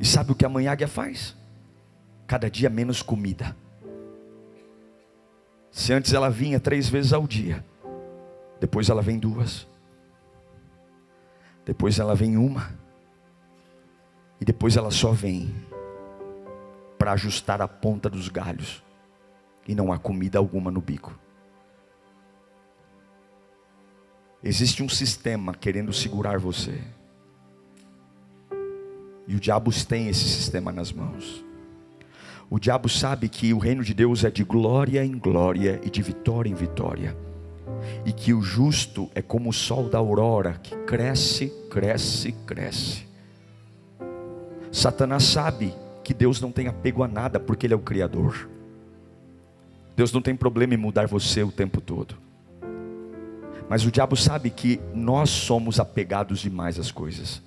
E 0.00 0.04
sabe 0.04 0.32
o 0.32 0.34
que 0.34 0.44
a 0.44 0.48
mãe 0.48 0.66
águia 0.66 0.88
faz? 0.88 1.36
Cada 2.26 2.50
dia 2.50 2.68
menos 2.68 3.02
comida. 3.02 3.54
Se 5.72 5.90
antes 5.94 6.12
ela 6.12 6.28
vinha 6.28 6.60
três 6.60 6.86
vezes 6.86 7.14
ao 7.14 7.26
dia, 7.26 7.64
depois 8.60 8.90
ela 8.90 9.00
vem 9.00 9.18
duas, 9.18 9.66
depois 11.64 11.98
ela 11.98 12.14
vem 12.14 12.36
uma, 12.36 12.78
e 14.38 14.44
depois 14.44 14.76
ela 14.76 14.90
só 14.90 15.12
vem 15.12 15.50
para 16.98 17.12
ajustar 17.12 17.62
a 17.62 17.66
ponta 17.66 18.10
dos 18.10 18.28
galhos, 18.28 18.84
e 19.66 19.74
não 19.74 19.90
há 19.90 19.98
comida 19.98 20.38
alguma 20.38 20.70
no 20.70 20.80
bico. 20.82 21.18
Existe 24.44 24.82
um 24.82 24.88
sistema 24.90 25.54
querendo 25.54 25.92
segurar 25.92 26.38
você. 26.38 26.82
E 29.26 29.34
o 29.34 29.40
diabo 29.40 29.70
tem 29.86 30.08
esse 30.08 30.28
sistema 30.28 30.70
nas 30.70 30.92
mãos. 30.92 31.42
O 32.52 32.60
diabo 32.60 32.86
sabe 32.86 33.30
que 33.30 33.54
o 33.54 33.58
reino 33.58 33.82
de 33.82 33.94
Deus 33.94 34.24
é 34.24 34.30
de 34.30 34.44
glória 34.44 35.02
em 35.02 35.16
glória 35.16 35.80
e 35.82 35.88
de 35.88 36.02
vitória 36.02 36.50
em 36.50 36.54
vitória. 36.54 37.16
E 38.04 38.12
que 38.12 38.34
o 38.34 38.42
justo 38.42 39.08
é 39.14 39.22
como 39.22 39.48
o 39.48 39.54
sol 39.54 39.88
da 39.88 39.96
aurora, 39.96 40.60
que 40.62 40.76
cresce, 40.84 41.50
cresce, 41.70 42.32
cresce. 42.46 43.08
Satanás 44.70 45.22
sabe 45.22 45.72
que 46.04 46.12
Deus 46.12 46.42
não 46.42 46.52
tem 46.52 46.68
apego 46.68 47.02
a 47.02 47.08
nada, 47.08 47.40
porque 47.40 47.66
Ele 47.66 47.72
é 47.72 47.76
o 47.76 47.80
Criador. 47.80 48.50
Deus 49.96 50.12
não 50.12 50.20
tem 50.20 50.36
problema 50.36 50.74
em 50.74 50.76
mudar 50.76 51.06
você 51.06 51.42
o 51.42 51.50
tempo 51.50 51.80
todo. 51.80 52.16
Mas 53.66 53.82
o 53.86 53.90
diabo 53.90 54.14
sabe 54.14 54.50
que 54.50 54.78
nós 54.94 55.30
somos 55.30 55.80
apegados 55.80 56.40
demais 56.40 56.78
às 56.78 56.90
coisas 56.90 57.40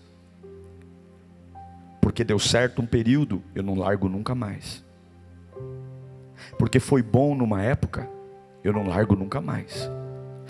porque 2.05 2.23
deu 2.23 2.37
certo 2.37 2.83
um 2.83 2.85
período, 2.85 3.41
eu 3.55 3.63
não 3.63 3.73
largo 3.73 4.07
nunca 4.07 4.35
mais. 4.35 4.84
Porque 6.65 6.79
foi 6.79 7.03
bom 7.03 7.35
numa 7.35 7.61
época, 7.61 8.09
eu 8.63 8.73
não 8.73 8.87
largo 8.87 9.15
nunca 9.15 9.39
mais. 9.39 9.87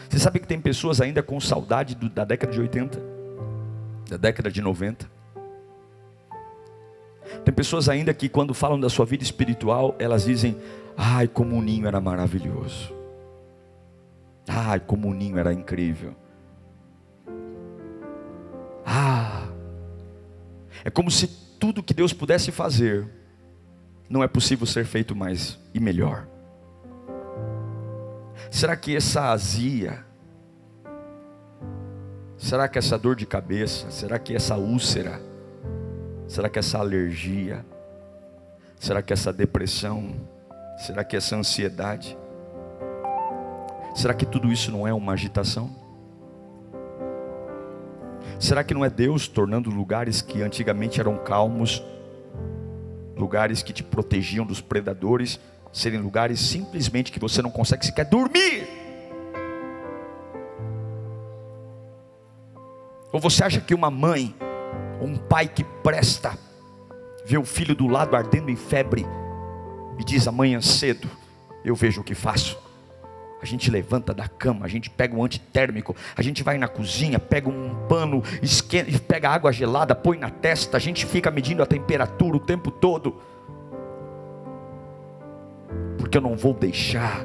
Você 0.09 0.17
sabe 0.17 0.39
que 0.39 0.47
tem 0.47 0.61
pessoas 0.61 1.01
ainda 1.01 1.21
com 1.21 1.37
saudade 1.41 1.93
do, 1.93 2.09
da 2.09 2.23
década 2.23 2.53
de 2.53 2.61
80, 2.61 3.03
da 4.09 4.15
década 4.15 4.49
de 4.49 4.61
90. 4.61 5.11
Tem 7.43 7.53
pessoas 7.53 7.89
ainda 7.89 8.13
que, 8.13 8.29
quando 8.29 8.53
falam 8.53 8.79
da 8.79 8.87
sua 8.87 9.05
vida 9.05 9.25
espiritual, 9.25 9.93
elas 9.99 10.23
dizem: 10.23 10.55
Ai, 10.95 11.27
como 11.27 11.57
o 11.57 11.61
ninho 11.61 11.85
era 11.85 11.99
maravilhoso. 11.99 12.93
Ai, 14.47 14.79
como 14.79 15.09
o 15.09 15.13
ninho 15.13 15.37
era 15.37 15.51
incrível. 15.51 16.15
Ah, 18.85 19.49
é 20.81 20.89
como 20.89 21.11
se 21.11 21.27
tudo 21.59 21.83
que 21.83 21.93
Deus 21.93 22.13
pudesse 22.13 22.53
fazer, 22.53 23.05
não 24.09 24.23
é 24.23 24.27
possível 24.27 24.65
ser 24.65 24.85
feito 24.85 25.15
mais 25.15 25.59
e 25.73 25.79
melhor. 25.79 26.27
Será 28.51 28.75
que 28.75 28.95
essa 28.95 29.31
azia, 29.31 30.05
será 32.37 32.67
que 32.67 32.77
essa 32.77 32.97
dor 32.97 33.15
de 33.15 33.25
cabeça, 33.25 33.89
será 33.89 34.19
que 34.19 34.35
essa 34.35 34.55
úlcera, 34.55 35.19
será 36.27 36.49
que 36.49 36.59
essa 36.59 36.77
alergia, 36.77 37.65
será 38.79 39.01
que 39.01 39.13
essa 39.13 39.33
depressão, 39.33 40.15
será 40.77 41.03
que 41.03 41.15
essa 41.15 41.35
ansiedade, 41.35 42.17
será 43.95 44.13
que 44.13 44.25
tudo 44.25 44.51
isso 44.51 44.71
não 44.71 44.87
é 44.87 44.93
uma 44.93 45.13
agitação? 45.13 45.83
Será 48.39 48.63
que 48.63 48.73
não 48.73 48.83
é 48.83 48.89
Deus 48.89 49.27
tornando 49.27 49.69
lugares 49.69 50.21
que 50.21 50.41
antigamente 50.41 50.99
eram 50.99 51.17
calmos, 51.17 51.83
lugares 53.15 53.63
que 53.63 53.73
te 53.73 53.83
protegiam 53.83 54.45
dos 54.45 54.61
predadores, 54.61 55.39
serem 55.71 55.99
lugares 55.99 56.39
simplesmente 56.39 57.11
que 57.11 57.19
você 57.19 57.41
não 57.41 57.49
consegue 57.49 57.85
sequer 57.85 58.05
dormir? 58.05 58.67
Ou 63.11 63.19
você 63.19 63.43
acha 63.43 63.61
que 63.61 63.73
uma 63.73 63.89
mãe, 63.89 64.35
um 65.01 65.15
pai 65.15 65.47
que 65.47 65.63
presta, 65.63 66.37
vê 67.25 67.37
o 67.37 67.45
filho 67.45 67.75
do 67.75 67.87
lado 67.87 68.15
ardendo 68.15 68.51
em 68.51 68.55
febre 68.55 69.05
e 69.97 70.03
diz 70.03 70.27
amanhã 70.27 70.59
cedo, 70.61 71.09
eu 71.63 71.75
vejo 71.75 72.01
o 72.01 72.03
que 72.03 72.13
faço? 72.13 72.64
A 73.45 73.47
gente 73.47 73.69
levanta 73.69 74.11
da 74.11 74.27
cama, 74.27 74.65
a 74.65 74.67
gente 74.67 74.89
pega 74.89 75.15
um 75.15 75.23
antitérmico, 75.23 75.95
a 76.17 76.21
gente 76.23 76.41
vai 76.41 76.57
na 76.57 76.67
cozinha, 76.67 77.19
pega 77.19 77.47
um 77.47 77.75
pano, 77.87 78.23
esquenta, 78.41 78.97
pega 78.97 79.29
água 79.29 79.53
gelada, 79.53 79.93
põe 79.93 80.17
na 80.17 80.31
testa, 80.31 80.77
a 80.77 80.79
gente 80.79 81.05
fica 81.05 81.29
medindo 81.29 81.61
a 81.61 81.65
temperatura 81.67 82.37
o 82.37 82.39
tempo 82.39 82.71
todo. 82.71 83.21
Porque 85.99 86.17
eu 86.17 86.21
não 86.21 86.35
vou 86.35 86.55
deixar 86.55 87.23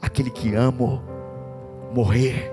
aquele 0.00 0.30
que 0.30 0.54
amo 0.54 1.04
morrer. 1.92 2.50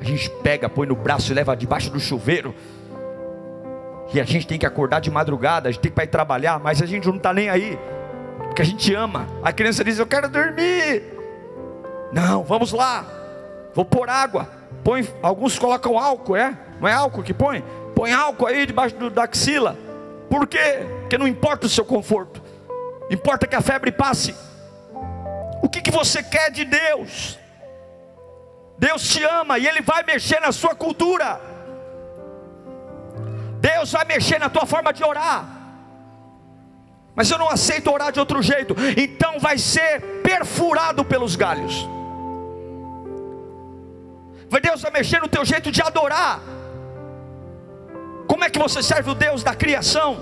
A 0.00 0.04
gente 0.04 0.30
pega, 0.40 0.68
põe 0.68 0.86
no 0.86 0.94
braço 0.94 1.32
e 1.32 1.34
leva 1.34 1.56
debaixo 1.56 1.90
do 1.90 1.98
chuveiro. 1.98 2.54
E 4.14 4.20
a 4.20 4.24
gente 4.24 4.46
tem 4.46 4.56
que 4.56 4.64
acordar 4.64 5.00
de 5.00 5.10
madrugada, 5.10 5.68
a 5.68 5.72
gente 5.72 5.80
tem 5.80 5.90
que 5.90 6.00
ir 6.00 6.06
trabalhar, 6.06 6.60
mas 6.60 6.80
a 6.80 6.86
gente 6.86 7.08
não 7.08 7.16
está 7.16 7.34
nem 7.34 7.48
aí 7.48 7.76
que 8.54 8.62
a 8.62 8.64
gente 8.64 8.94
ama. 8.94 9.26
A 9.42 9.52
criança 9.52 9.84
diz: 9.84 9.98
Eu 9.98 10.06
quero 10.06 10.28
dormir. 10.28 11.04
Não, 12.12 12.42
vamos 12.42 12.72
lá. 12.72 13.04
Vou 13.74 13.84
pôr 13.84 14.08
água. 14.08 14.48
Põe, 14.82 15.06
alguns 15.22 15.58
colocam 15.58 15.98
álcool, 15.98 16.36
é? 16.36 16.56
Não 16.80 16.88
é 16.88 16.92
álcool 16.92 17.22
que 17.22 17.34
põe? 17.34 17.62
Põe 17.94 18.12
álcool 18.12 18.46
aí 18.46 18.66
debaixo 18.66 18.96
do, 18.96 19.10
da 19.10 19.24
axila. 19.24 19.76
Por 20.30 20.46
quê? 20.46 20.86
Porque 21.00 21.18
não 21.18 21.28
importa 21.28 21.66
o 21.66 21.68
seu 21.68 21.84
conforto. 21.84 22.42
Importa 23.10 23.46
que 23.46 23.54
a 23.54 23.60
febre 23.60 23.92
passe. 23.92 24.34
O 25.62 25.68
que, 25.68 25.80
que 25.80 25.90
você 25.90 26.22
quer 26.22 26.50
de 26.50 26.64
Deus? 26.64 27.38
Deus 28.78 29.08
te 29.08 29.22
ama 29.24 29.58
e 29.58 29.66
Ele 29.66 29.80
vai 29.80 30.02
mexer 30.02 30.40
na 30.40 30.52
sua 30.52 30.74
cultura. 30.74 31.40
Deus 33.60 33.92
vai 33.92 34.04
mexer 34.04 34.38
na 34.38 34.48
tua 34.48 34.66
forma 34.66 34.92
de 34.92 35.02
orar 35.02 35.55
mas 37.16 37.30
eu 37.30 37.38
não 37.38 37.48
aceito 37.48 37.90
orar 37.90 38.12
de 38.12 38.20
outro 38.20 38.42
jeito, 38.42 38.76
então 38.96 39.40
vai 39.40 39.58
ser 39.58 40.00
perfurado 40.22 41.04
pelos 41.04 41.34
galhos. 41.34 41.88
Deus 44.76 44.82
vai 44.82 44.90
mexer 44.90 45.20
no 45.22 45.28
teu 45.28 45.42
jeito 45.42 45.72
de 45.72 45.80
adorar. 45.80 46.40
Como 48.26 48.44
é 48.44 48.50
que 48.50 48.58
você 48.58 48.82
serve 48.82 49.10
o 49.10 49.14
Deus 49.14 49.42
da 49.42 49.54
criação 49.54 50.18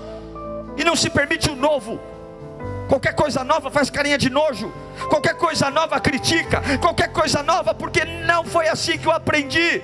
e 0.77 0.83
não 0.85 0.95
se 0.95 1.09
permite 1.09 1.49
o 1.49 1.55
novo? 1.55 1.99
Qualquer 2.87 3.13
coisa 3.15 3.43
nova 3.43 3.69
faz 3.69 3.89
carinha 3.89 4.17
de 4.17 4.29
nojo, 4.29 4.71
qualquer 5.09 5.35
coisa 5.35 5.69
nova 5.69 5.99
critica, 5.99 6.61
qualquer 6.79 7.11
coisa 7.11 7.43
nova, 7.43 7.73
porque 7.73 8.05
não 8.05 8.45
foi 8.45 8.69
assim 8.69 8.97
que 8.97 9.07
eu 9.07 9.11
aprendi. 9.11 9.81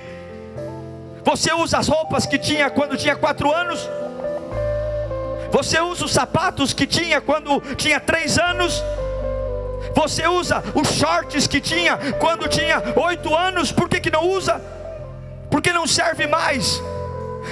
Você 1.24 1.52
usa 1.52 1.78
as 1.78 1.88
roupas 1.88 2.24
que 2.24 2.38
tinha 2.38 2.70
quando 2.70 2.96
tinha 2.96 3.14
quatro 3.14 3.52
anos, 3.52 3.86
você 5.52 5.78
usa 5.78 6.06
os 6.06 6.12
sapatos 6.12 6.72
que 6.72 6.86
tinha 6.86 7.20
quando 7.20 7.60
tinha 7.76 8.00
três 8.00 8.38
anos? 8.38 8.82
Você 9.94 10.26
usa 10.26 10.64
os 10.74 10.88
shorts 10.88 11.46
que 11.46 11.60
tinha 11.60 11.98
quando 12.18 12.48
tinha 12.48 12.82
oito 12.96 13.34
anos? 13.36 13.70
Por 13.70 13.86
que, 13.86 14.00
que 14.00 14.10
não 14.10 14.26
usa? 14.30 14.60
Porque 15.50 15.70
não 15.70 15.86
serve 15.86 16.26
mais. 16.26 16.82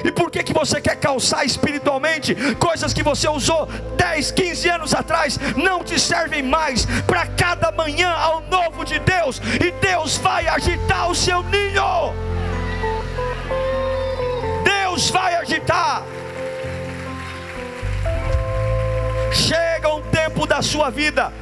E 0.03 0.11
por 0.11 0.31
que, 0.31 0.43
que 0.43 0.55
você 0.55 0.81
quer 0.81 0.97
calçar 0.97 1.45
espiritualmente 1.45 2.35
coisas 2.55 2.95
que 2.95 3.03
você 3.03 3.29
usou 3.29 3.67
10, 3.97 4.31
15 4.31 4.69
anos 4.71 4.95
atrás? 4.95 5.39
Não 5.57 5.85
te 5.85 6.01
servem 6.01 6.43
mais. 6.43 6.87
Para 7.07 7.27
cada 7.27 7.71
manhã 7.71 8.11
ao 8.11 8.41
novo 8.43 8.83
de 8.83 8.99
Deus, 9.01 9.43
e 9.63 9.71
Deus 9.73 10.17
vai 10.17 10.49
agitar 10.49 11.11
o 11.11 11.15
seu 11.15 11.43
ninho. 11.43 12.15
Deus 14.65 15.11
vai 15.11 15.35
agitar. 15.35 16.03
Chega 19.33 19.95
um 19.95 20.03
tempo 20.11 20.47
da 20.47 20.63
sua 20.63 20.91
vida 20.91 21.33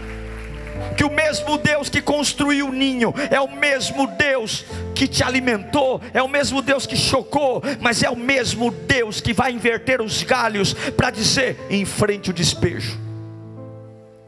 que 0.96 1.04
o 1.04 1.10
mesmo 1.10 1.58
Deus 1.58 1.88
que 1.88 2.00
construiu 2.00 2.68
o 2.68 2.72
ninho 2.72 3.12
é 3.30 3.40
o 3.40 3.50
mesmo 3.50 4.06
Deus 4.06 4.64
que 4.94 5.06
te 5.06 5.22
alimentou, 5.22 6.00
é 6.12 6.22
o 6.22 6.28
mesmo 6.28 6.60
Deus 6.62 6.86
que 6.86 6.96
chocou, 6.96 7.62
mas 7.80 8.02
é 8.02 8.10
o 8.10 8.16
mesmo 8.16 8.70
Deus 8.70 9.20
que 9.20 9.32
vai 9.32 9.52
inverter 9.52 10.00
os 10.00 10.22
galhos 10.22 10.74
para 10.96 11.10
dizer: 11.10 11.58
enfrente 11.70 12.30
o 12.30 12.34
despejo. 12.34 12.98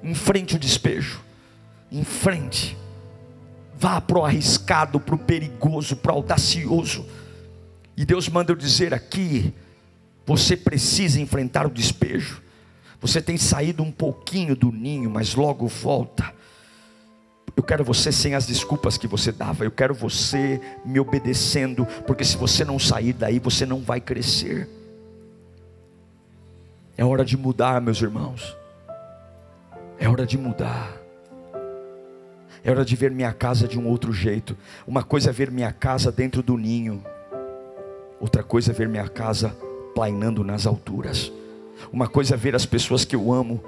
Enfrente 0.02 0.56
o 0.56 0.58
despejo. 0.58 1.20
Enfrente. 1.90 2.76
Vá 3.76 4.00
para 4.00 4.18
o 4.18 4.24
arriscado, 4.24 5.00
para 5.00 5.14
o 5.14 5.18
perigoso, 5.18 5.96
para 5.96 6.12
o 6.12 6.16
audacioso. 6.16 7.06
E 7.96 8.04
Deus 8.04 8.28
manda 8.28 8.52
eu 8.52 8.56
dizer 8.56 8.94
aqui: 8.94 9.52
você 10.26 10.56
precisa 10.56 11.20
enfrentar 11.20 11.66
o 11.66 11.70
despejo. 11.70 12.42
Você 13.00 13.22
tem 13.22 13.38
saído 13.38 13.82
um 13.82 13.90
pouquinho 13.90 14.54
do 14.54 14.70
ninho, 14.70 15.08
mas 15.08 15.34
logo 15.34 15.66
volta. 15.66 16.32
Eu 17.56 17.62
quero 17.62 17.82
você 17.82 18.12
sem 18.12 18.34
as 18.34 18.46
desculpas 18.46 18.98
que 18.98 19.06
você 19.06 19.32
dava. 19.32 19.64
Eu 19.64 19.70
quero 19.70 19.94
você 19.94 20.60
me 20.84 21.00
obedecendo, 21.00 21.86
porque 22.06 22.24
se 22.24 22.36
você 22.36 22.64
não 22.64 22.78
sair 22.78 23.12
daí, 23.12 23.38
você 23.38 23.64
não 23.64 23.80
vai 23.80 24.00
crescer. 24.00 24.68
É 26.96 27.04
hora 27.04 27.24
de 27.24 27.36
mudar, 27.36 27.80
meus 27.80 28.00
irmãos. 28.02 28.56
É 29.98 30.08
hora 30.08 30.26
de 30.26 30.36
mudar. 30.36 31.00
É 32.62 32.70
hora 32.70 32.84
de 32.84 32.94
ver 32.94 33.10
minha 33.10 33.32
casa 33.32 33.66
de 33.66 33.78
um 33.78 33.86
outro 33.88 34.12
jeito. 34.12 34.56
Uma 34.86 35.02
coisa 35.02 35.30
é 35.30 35.32
ver 35.32 35.50
minha 35.50 35.72
casa 35.72 36.12
dentro 36.12 36.42
do 36.42 36.58
ninho, 36.58 37.02
outra 38.20 38.42
coisa 38.42 38.70
é 38.70 38.74
ver 38.74 38.88
minha 38.88 39.08
casa 39.08 39.56
plainando 39.94 40.44
nas 40.44 40.66
alturas. 40.66 41.32
Uma 41.92 42.08
coisa 42.08 42.34
é 42.34 42.36
ver 42.36 42.54
as 42.54 42.66
pessoas 42.66 43.04
que 43.04 43.14
eu 43.16 43.32
amo 43.32 43.62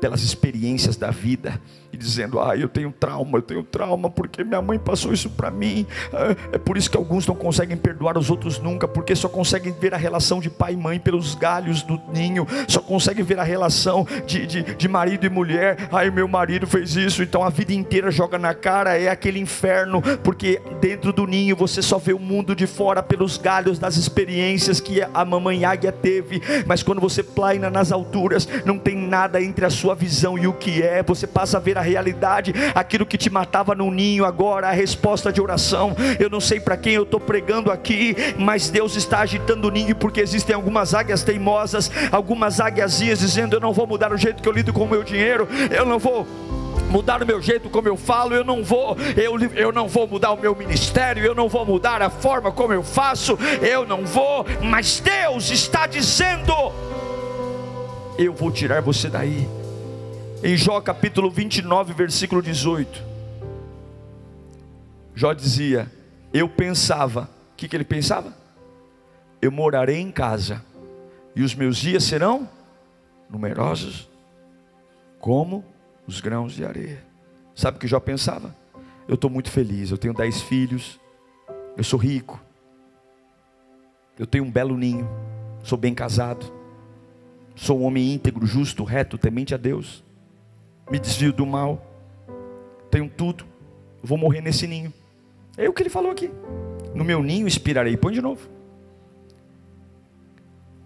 pelas 0.00 0.22
experiências 0.22 0.96
da 0.96 1.10
vida 1.10 1.60
e 1.96 1.98
dizendo: 1.98 2.38
Ah, 2.40 2.56
eu 2.56 2.68
tenho 2.68 2.92
trauma, 2.92 3.38
eu 3.38 3.42
tenho 3.42 3.62
trauma 3.62 4.08
porque 4.10 4.44
minha 4.44 4.62
mãe 4.62 4.78
passou 4.78 5.12
isso 5.12 5.30
para 5.30 5.50
mim. 5.50 5.86
É, 6.12 6.56
é 6.56 6.58
por 6.58 6.76
isso 6.76 6.90
que 6.90 6.96
alguns 6.96 7.26
não 7.26 7.34
conseguem 7.34 7.76
perdoar 7.76 8.16
os 8.18 8.30
outros 8.30 8.58
nunca, 8.58 8.86
porque 8.86 9.16
só 9.16 9.28
conseguem 9.28 9.72
ver 9.72 9.94
a 9.94 9.96
relação 9.96 10.40
de 10.40 10.50
pai 10.50 10.74
e 10.74 10.76
mãe 10.76 11.00
pelos 11.00 11.34
galhos 11.34 11.82
do 11.82 12.00
ninho, 12.12 12.46
só 12.68 12.80
conseguem 12.80 13.24
ver 13.24 13.38
a 13.38 13.42
relação 13.42 14.06
de, 14.26 14.46
de, 14.46 14.62
de 14.62 14.88
marido 14.88 15.26
e 15.26 15.30
mulher. 15.30 15.88
Ai, 15.90 16.10
meu 16.10 16.28
marido 16.28 16.66
fez 16.66 16.94
isso, 16.94 17.22
então 17.22 17.42
a 17.42 17.48
vida 17.48 17.72
inteira 17.72 18.10
joga 18.10 18.38
na 18.38 18.54
cara, 18.54 18.98
é 18.98 19.08
aquele 19.08 19.40
inferno, 19.40 20.02
porque 20.22 20.60
dentro 20.80 21.12
do 21.12 21.26
ninho 21.26 21.56
você 21.56 21.80
só 21.80 21.98
vê 21.98 22.12
o 22.12 22.18
mundo 22.18 22.54
de 22.54 22.66
fora 22.66 23.02
pelos 23.02 23.38
galhos 23.38 23.78
das 23.78 23.96
experiências 23.96 24.80
que 24.80 25.00
a 25.02 25.24
mamãe 25.24 25.64
águia 25.64 25.92
teve, 25.92 26.42
mas 26.66 26.82
quando 26.82 27.00
você 27.00 27.22
plaina 27.22 27.70
nas 27.70 27.90
alturas, 27.90 28.46
não 28.64 28.78
tem 28.78 28.96
nada 28.96 29.42
entre 29.42 29.64
a 29.64 29.70
sua 29.70 29.94
visão 29.94 30.36
e 30.38 30.46
o 30.46 30.52
que 30.52 30.82
é, 30.82 31.02
você 31.02 31.26
passa 31.26 31.56
a 31.56 31.60
ver 31.60 31.78
a 31.78 31.85
realidade, 31.86 32.52
aquilo 32.74 33.06
que 33.06 33.16
te 33.16 33.30
matava 33.30 33.74
no 33.74 33.90
ninho, 33.90 34.24
agora 34.24 34.68
a 34.68 34.72
resposta 34.72 35.32
de 35.32 35.40
oração. 35.40 35.96
Eu 36.18 36.28
não 36.28 36.40
sei 36.40 36.60
para 36.60 36.76
quem 36.76 36.94
eu 36.94 37.04
estou 37.04 37.20
pregando 37.20 37.70
aqui, 37.70 38.16
mas 38.38 38.68
Deus 38.68 38.96
está 38.96 39.20
agitando 39.20 39.68
o 39.68 39.70
ninho, 39.70 39.94
porque 39.94 40.20
existem 40.20 40.54
algumas 40.54 40.94
águias 40.94 41.22
teimosas, 41.22 41.90
algumas 42.10 42.60
águiazinhas 42.60 43.20
dizendo: 43.20 43.56
Eu 43.56 43.60
não 43.60 43.72
vou 43.72 43.86
mudar 43.86 44.12
o 44.12 44.16
jeito 44.16 44.42
que 44.42 44.48
eu 44.48 44.52
lido 44.52 44.72
com 44.72 44.84
o 44.84 44.88
meu 44.88 45.02
dinheiro, 45.02 45.48
eu 45.70 45.86
não 45.86 45.98
vou 45.98 46.26
mudar 46.90 47.22
o 47.22 47.26
meu 47.26 47.40
jeito 47.40 47.68
como 47.68 47.88
eu 47.88 47.96
falo, 47.96 48.34
eu 48.34 48.44
não 48.44 48.62
vou, 48.62 48.96
eu, 49.16 49.38
eu 49.54 49.72
não 49.72 49.88
vou 49.88 50.06
mudar 50.06 50.32
o 50.32 50.40
meu 50.40 50.54
ministério, 50.54 51.24
eu 51.24 51.34
não 51.34 51.48
vou 51.48 51.64
mudar 51.64 52.00
a 52.02 52.10
forma 52.10 52.52
como 52.52 52.72
eu 52.72 52.82
faço, 52.82 53.38
eu 53.60 53.86
não 53.86 54.04
vou, 54.04 54.46
mas 54.62 55.00
Deus 55.00 55.50
está 55.50 55.86
dizendo: 55.86 56.52
eu 58.18 58.32
vou 58.32 58.50
tirar 58.50 58.80
você 58.80 59.08
daí. 59.08 59.46
Em 60.42 60.54
Jó 60.54 60.82
capítulo 60.82 61.30
29, 61.30 61.94
versículo 61.94 62.42
18. 62.42 63.02
Jó 65.14 65.32
dizia: 65.32 65.90
Eu 66.32 66.46
pensava, 66.46 67.30
o 67.52 67.56
que, 67.56 67.66
que 67.66 67.74
ele 67.74 67.84
pensava? 67.84 68.36
Eu 69.40 69.50
morarei 69.50 69.96
em 69.96 70.12
casa, 70.12 70.62
e 71.34 71.42
os 71.42 71.54
meus 71.54 71.78
dias 71.78 72.04
serão 72.04 72.48
numerosos, 73.30 74.10
como 75.18 75.64
os 76.06 76.20
grãos 76.20 76.52
de 76.52 76.66
areia. 76.66 77.02
Sabe 77.54 77.78
o 77.78 77.80
que 77.80 77.88
Jó 77.88 77.98
pensava? 77.98 78.54
Eu 79.08 79.14
estou 79.14 79.30
muito 79.30 79.50
feliz, 79.50 79.90
eu 79.90 79.96
tenho 79.96 80.12
dez 80.12 80.42
filhos, 80.42 81.00
eu 81.78 81.82
sou 81.82 81.98
rico, 81.98 82.38
eu 84.18 84.26
tenho 84.26 84.44
um 84.44 84.50
belo 84.50 84.76
ninho, 84.76 85.08
sou 85.64 85.78
bem 85.78 85.94
casado, 85.94 86.52
sou 87.54 87.80
um 87.80 87.84
homem 87.84 88.12
íntegro, 88.12 88.46
justo, 88.46 88.84
reto, 88.84 89.16
temente 89.16 89.54
a 89.54 89.56
Deus 89.56 90.04
me 90.90 90.98
desvio 90.98 91.32
do 91.32 91.44
mal, 91.44 91.84
tenho 92.90 93.08
tudo, 93.08 93.44
vou 94.02 94.16
morrer 94.16 94.40
nesse 94.40 94.66
ninho. 94.66 94.92
É 95.56 95.68
o 95.68 95.72
que 95.72 95.82
ele 95.82 95.90
falou 95.90 96.10
aqui. 96.10 96.30
No 96.94 97.04
meu 97.04 97.22
ninho 97.22 97.46
expirarei. 97.46 97.96
Põe 97.96 98.12
de 98.12 98.20
novo. 98.20 98.48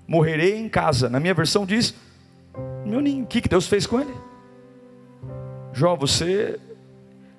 Morrerei 0.06 0.56
em 0.56 0.68
casa. 0.68 1.08
Na 1.08 1.20
minha 1.20 1.34
versão 1.34 1.66
diz: 1.66 1.94
no 2.84 2.90
meu 2.90 3.00
ninho. 3.00 3.24
O 3.24 3.26
que 3.26 3.48
Deus 3.48 3.66
fez 3.66 3.86
com 3.86 4.00
ele? 4.00 4.14
Jó, 5.72 5.96
você. 5.96 6.58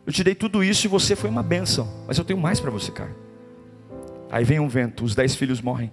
Eu 0.06 0.12
te 0.12 0.24
dei 0.24 0.36
tudo 0.36 0.64
isso 0.64 0.88
e 0.88 0.90
você 0.90 1.16
foi 1.16 1.30
uma 1.30 1.44
bênção. 1.44 1.88
Mas 2.08 2.18
eu 2.18 2.26
tenho 2.26 2.40
mais 2.40 2.60
para 2.60 2.72
você, 2.72 2.92
cara. 2.92 3.16
Aí 4.30 4.44
vem 4.44 4.60
um 4.60 4.68
vento, 4.68 5.04
os 5.04 5.14
dez 5.14 5.36
filhos 5.36 5.62
morrem. 5.62 5.92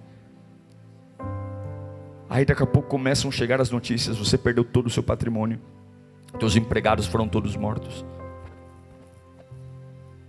Aí 2.29 2.45
daqui 2.45 2.63
a 2.63 2.67
pouco 2.67 2.87
começam 2.87 3.29
a 3.29 3.31
chegar 3.31 3.59
as 3.59 3.69
notícias: 3.69 4.17
você 4.17 4.37
perdeu 4.37 4.63
todo 4.63 4.87
o 4.87 4.89
seu 4.89 5.03
patrimônio. 5.03 5.59
Teus 6.37 6.55
empregados 6.55 7.05
foram 7.05 7.27
todos 7.27 7.55
mortos. 7.55 8.05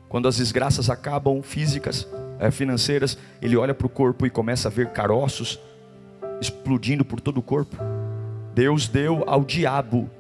Quando 0.09 0.27
as 0.27 0.39
desgraças 0.39 0.89
acabam 0.89 1.43
físicas, 1.43 2.09
é, 2.39 2.51
financeiras, 2.51 3.19
ele 3.41 3.57
olha 3.57 3.75
para 3.75 3.87
o 3.87 3.91
corpo 3.91 4.27
e 4.27 4.31
começa 4.31 4.69
a 4.69 4.71
ver 4.71 4.91
caroços 4.91 5.61
explodindo 6.41 7.05
por 7.05 7.21
todo 7.21 7.39
o 7.39 7.43
corpo. 7.43 7.77
Deus 8.55 8.89
deu 8.89 9.23
ao 9.27 9.45
diabo 9.45 10.11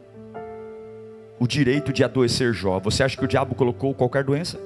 o 1.39 1.47
direito 1.47 1.93
de 1.93 2.05
adoecer 2.05 2.53
Jó. 2.53 2.79
Você 2.79 3.03
acha 3.03 3.17
que 3.17 3.25
o 3.25 3.29
diabo 3.29 3.55
colocou 3.55 3.95
qualquer 3.95 4.23
doença? 4.23 4.61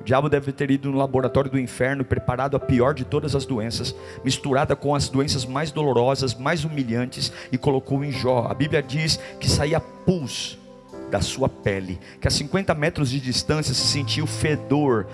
O 0.00 0.04
diabo 0.04 0.28
deve 0.28 0.50
ter 0.50 0.70
ido 0.70 0.90
no 0.90 0.98
laboratório 0.98 1.50
do 1.50 1.58
inferno 1.58 2.04
preparado 2.04 2.56
a 2.56 2.60
pior 2.60 2.94
de 2.94 3.04
todas 3.04 3.34
as 3.34 3.44
doenças, 3.44 3.94
misturada 4.24 4.74
com 4.74 4.94
as 4.94 5.08
doenças 5.08 5.44
mais 5.44 5.70
dolorosas, 5.70 6.34
mais 6.34 6.64
humilhantes, 6.64 7.32
e 7.52 7.58
colocou 7.58 8.02
em 8.02 8.10
Jó. 8.10 8.46
A 8.48 8.54
Bíblia 8.54 8.82
diz 8.82 9.20
que 9.38 9.48
saía 9.48 9.78
pus 9.78 10.58
da 11.10 11.20
sua 11.20 11.48
pele, 11.48 11.98
que 12.20 12.28
a 12.28 12.30
50 12.30 12.72
metros 12.74 13.10
de 13.10 13.20
distância 13.20 13.74
se 13.74 13.86
sentia 13.88 14.22
o 14.22 14.28
fedor 14.28 15.06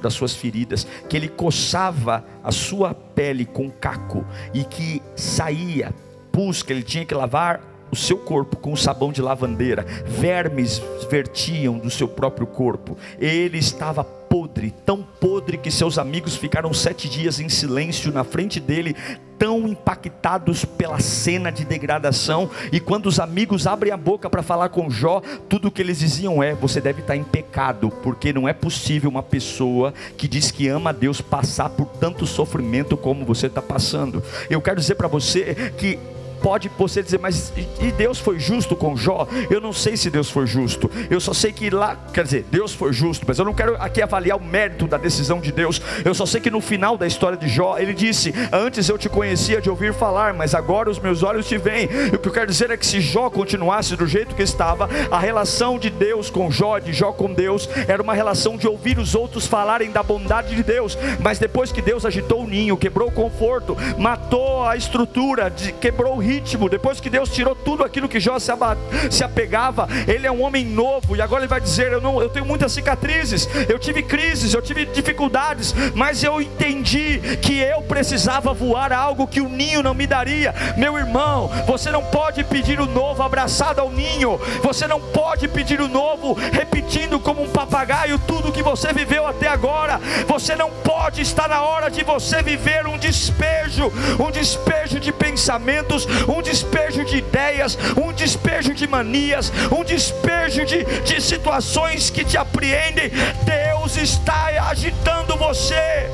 das 0.00 0.12
suas 0.12 0.34
feridas, 0.34 0.86
que 1.08 1.16
ele 1.16 1.28
coçava 1.28 2.24
a 2.44 2.52
sua 2.52 2.94
pele 2.94 3.46
com 3.46 3.70
caco 3.70 4.24
e 4.52 4.62
que 4.62 5.02
saía 5.16 5.92
pus 6.30 6.62
que 6.62 6.72
ele 6.72 6.82
tinha 6.82 7.04
que 7.04 7.14
lavar 7.14 7.60
o 7.90 7.96
seu 7.96 8.18
corpo 8.18 8.56
com 8.56 8.72
o 8.72 8.76
sabão 8.76 9.12
de 9.12 9.22
lavandeira, 9.22 9.84
vermes 10.06 10.82
vertiam 11.10 11.78
do 11.78 11.90
seu 11.90 12.08
próprio 12.08 12.46
corpo, 12.46 12.96
ele 13.18 13.58
estava 13.58 14.04
podre, 14.28 14.74
tão 14.84 15.02
podre 15.02 15.56
que 15.56 15.70
seus 15.70 15.98
amigos 15.98 16.36
ficaram 16.36 16.72
sete 16.72 17.08
dias 17.08 17.40
em 17.40 17.48
silêncio 17.48 18.12
na 18.12 18.22
frente 18.24 18.60
dele, 18.60 18.94
tão 19.38 19.66
impactados 19.66 20.64
pela 20.64 21.00
cena 21.00 21.50
de 21.50 21.64
degradação. 21.64 22.50
E 22.70 22.78
quando 22.78 23.06
os 23.06 23.18
amigos 23.18 23.66
abrem 23.66 23.92
a 23.92 23.96
boca 23.96 24.28
para 24.28 24.42
falar 24.42 24.68
com 24.68 24.90
Jó, 24.90 25.22
tudo 25.48 25.68
o 25.68 25.70
que 25.70 25.80
eles 25.80 25.98
diziam 25.98 26.42
é: 26.42 26.54
você 26.54 26.80
deve 26.80 27.00
estar 27.00 27.16
em 27.16 27.24
pecado, 27.24 27.90
porque 28.02 28.32
não 28.32 28.48
é 28.48 28.52
possível 28.52 29.10
uma 29.10 29.22
pessoa 29.22 29.94
que 30.16 30.28
diz 30.28 30.50
que 30.50 30.68
ama 30.68 30.90
a 30.90 30.92
Deus 30.92 31.20
passar 31.20 31.70
por 31.70 31.86
tanto 31.86 32.26
sofrimento 32.26 32.96
como 32.96 33.24
você 33.24 33.46
está 33.46 33.62
passando. 33.62 34.22
Eu 34.50 34.60
quero 34.60 34.80
dizer 34.80 34.96
para 34.96 35.08
você 35.08 35.72
que 35.78 35.98
Pode 36.40 36.70
você 36.78 37.02
dizer, 37.02 37.18
mas 37.18 37.52
e 37.80 37.92
Deus 37.92 38.18
foi 38.18 38.38
justo 38.38 38.76
com 38.76 38.96
Jó? 38.96 39.26
Eu 39.50 39.60
não 39.60 39.72
sei 39.72 39.96
se 39.96 40.10
Deus 40.10 40.30
foi 40.30 40.46
justo. 40.46 40.90
Eu 41.10 41.20
só 41.20 41.32
sei 41.32 41.52
que 41.52 41.70
lá, 41.70 41.96
quer 42.12 42.24
dizer, 42.24 42.46
Deus 42.50 42.72
foi 42.72 42.92
justo, 42.92 43.24
mas 43.26 43.38
eu 43.38 43.44
não 43.44 43.54
quero 43.54 43.76
aqui 43.76 44.02
avaliar 44.02 44.38
o 44.38 44.44
mérito 44.44 44.86
da 44.86 44.96
decisão 44.96 45.40
de 45.40 45.52
Deus. 45.52 45.80
Eu 46.04 46.14
só 46.14 46.26
sei 46.26 46.40
que 46.40 46.50
no 46.50 46.60
final 46.60 46.96
da 46.96 47.06
história 47.06 47.36
de 47.36 47.48
Jó, 47.48 47.76
ele 47.78 47.94
disse: 47.94 48.32
Antes 48.52 48.88
eu 48.88 48.98
te 48.98 49.08
conhecia 49.08 49.60
de 49.60 49.70
ouvir 49.70 49.92
falar, 49.92 50.34
mas 50.34 50.54
agora 50.54 50.90
os 50.90 50.98
meus 50.98 51.22
olhos 51.22 51.46
te 51.46 51.58
veem. 51.58 51.88
E 52.12 52.16
o 52.16 52.18
que 52.18 52.28
eu 52.28 52.32
quero 52.32 52.46
dizer 52.46 52.70
é 52.70 52.76
que 52.76 52.86
se 52.86 53.00
Jó 53.00 53.30
continuasse 53.30 53.96
do 53.96 54.06
jeito 54.06 54.34
que 54.34 54.42
estava, 54.42 54.88
a 55.10 55.18
relação 55.18 55.78
de 55.78 55.90
Deus 55.90 56.30
com 56.30 56.50
Jó, 56.50 56.78
de 56.78 56.92
Jó 56.92 57.12
com 57.12 57.32
Deus, 57.32 57.68
era 57.86 58.02
uma 58.02 58.14
relação 58.14 58.56
de 58.56 58.66
ouvir 58.66 58.98
os 58.98 59.14
outros 59.14 59.46
falarem 59.46 59.90
da 59.90 60.02
bondade 60.02 60.54
de 60.54 60.62
Deus. 60.62 60.96
Mas 61.20 61.38
depois 61.38 61.72
que 61.72 61.82
Deus 61.82 62.04
agitou 62.04 62.42
o 62.42 62.46
ninho, 62.46 62.76
quebrou 62.76 63.08
o 63.08 63.12
conforto, 63.12 63.76
matou 63.98 64.64
a 64.64 64.76
estrutura, 64.76 65.52
quebrou 65.80 66.16
o 66.16 66.18
ritmo, 66.28 66.68
depois 66.68 67.00
que 67.00 67.08
Deus 67.08 67.30
tirou 67.30 67.54
tudo 67.54 67.82
aquilo 67.82 68.08
que 68.08 68.20
Jó 68.20 68.38
se 68.38 69.24
apegava, 69.24 69.88
ele 70.06 70.26
é 70.26 70.30
um 70.30 70.42
homem 70.42 70.64
novo, 70.64 71.16
e 71.16 71.22
agora 71.22 71.40
ele 71.40 71.48
vai 71.48 71.60
dizer: 71.60 71.90
Eu, 71.90 72.00
não, 72.00 72.20
eu 72.20 72.28
tenho 72.28 72.44
muitas 72.44 72.72
cicatrizes, 72.72 73.48
eu 73.68 73.78
tive 73.78 74.02
crises, 74.02 74.52
eu 74.52 74.60
tive 74.60 74.84
dificuldades, 74.84 75.74
mas 75.94 76.22
eu 76.22 76.40
entendi 76.42 77.38
que 77.40 77.58
eu 77.58 77.80
precisava 77.82 78.52
voar 78.52 78.92
algo 78.92 79.26
que 79.26 79.40
o 79.40 79.48
ninho 79.48 79.82
não 79.82 79.94
me 79.94 80.06
daria. 80.06 80.54
Meu 80.76 80.98
irmão, 80.98 81.50
você 81.66 81.90
não 81.90 82.04
pode 82.04 82.44
pedir 82.44 82.78
o 82.78 82.86
novo 82.86 83.22
abraçado 83.22 83.80
ao 83.80 83.90
ninho, 83.90 84.38
você 84.62 84.86
não 84.86 85.00
pode 85.00 85.48
pedir 85.48 85.80
o 85.80 85.88
novo 85.88 86.34
repetindo 86.34 87.18
como 87.18 87.42
um 87.42 87.48
papagaio 87.48 88.18
tudo 88.26 88.52
que 88.52 88.62
você 88.62 88.92
viveu 88.92 89.26
até 89.26 89.48
agora, 89.48 89.98
você 90.26 90.54
não 90.54 90.70
pode 90.84 91.22
estar 91.22 91.48
na 91.48 91.62
hora 91.62 91.90
de 91.90 92.04
você 92.04 92.42
viver 92.42 92.86
um 92.86 92.98
despejo, 92.98 93.90
um 94.18 94.30
despejo 94.30 95.00
de 95.00 95.12
pensamentos, 95.12 96.06
um 96.26 96.40
despejo 96.40 97.04
de 97.04 97.18
ideias, 97.18 97.78
um 97.96 98.12
despejo 98.12 98.74
de 98.74 98.86
manias, 98.86 99.52
um 99.70 99.84
despejo 99.84 100.64
de, 100.64 100.84
de 101.02 101.20
situações 101.20 102.10
que 102.10 102.24
te 102.24 102.36
apreendem. 102.36 103.10
Deus 103.44 103.96
está 103.96 104.46
agitando 104.68 105.36
você. 105.36 106.08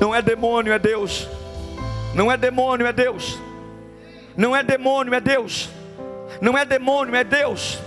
Não 0.00 0.14
é 0.14 0.22
demônio, 0.22 0.72
é 0.72 0.78
Deus. 0.78 1.28
Não 2.14 2.32
é 2.32 2.36
demônio, 2.36 2.86
é 2.86 2.92
Deus. 2.92 3.38
Não 4.36 4.56
é 4.56 4.62
demônio, 4.62 5.14
é 5.14 5.20
Deus. 5.20 5.68
Não 6.40 6.56
é 6.56 6.64
demônio, 6.64 7.14
é 7.14 7.22
Deus. 7.22 7.78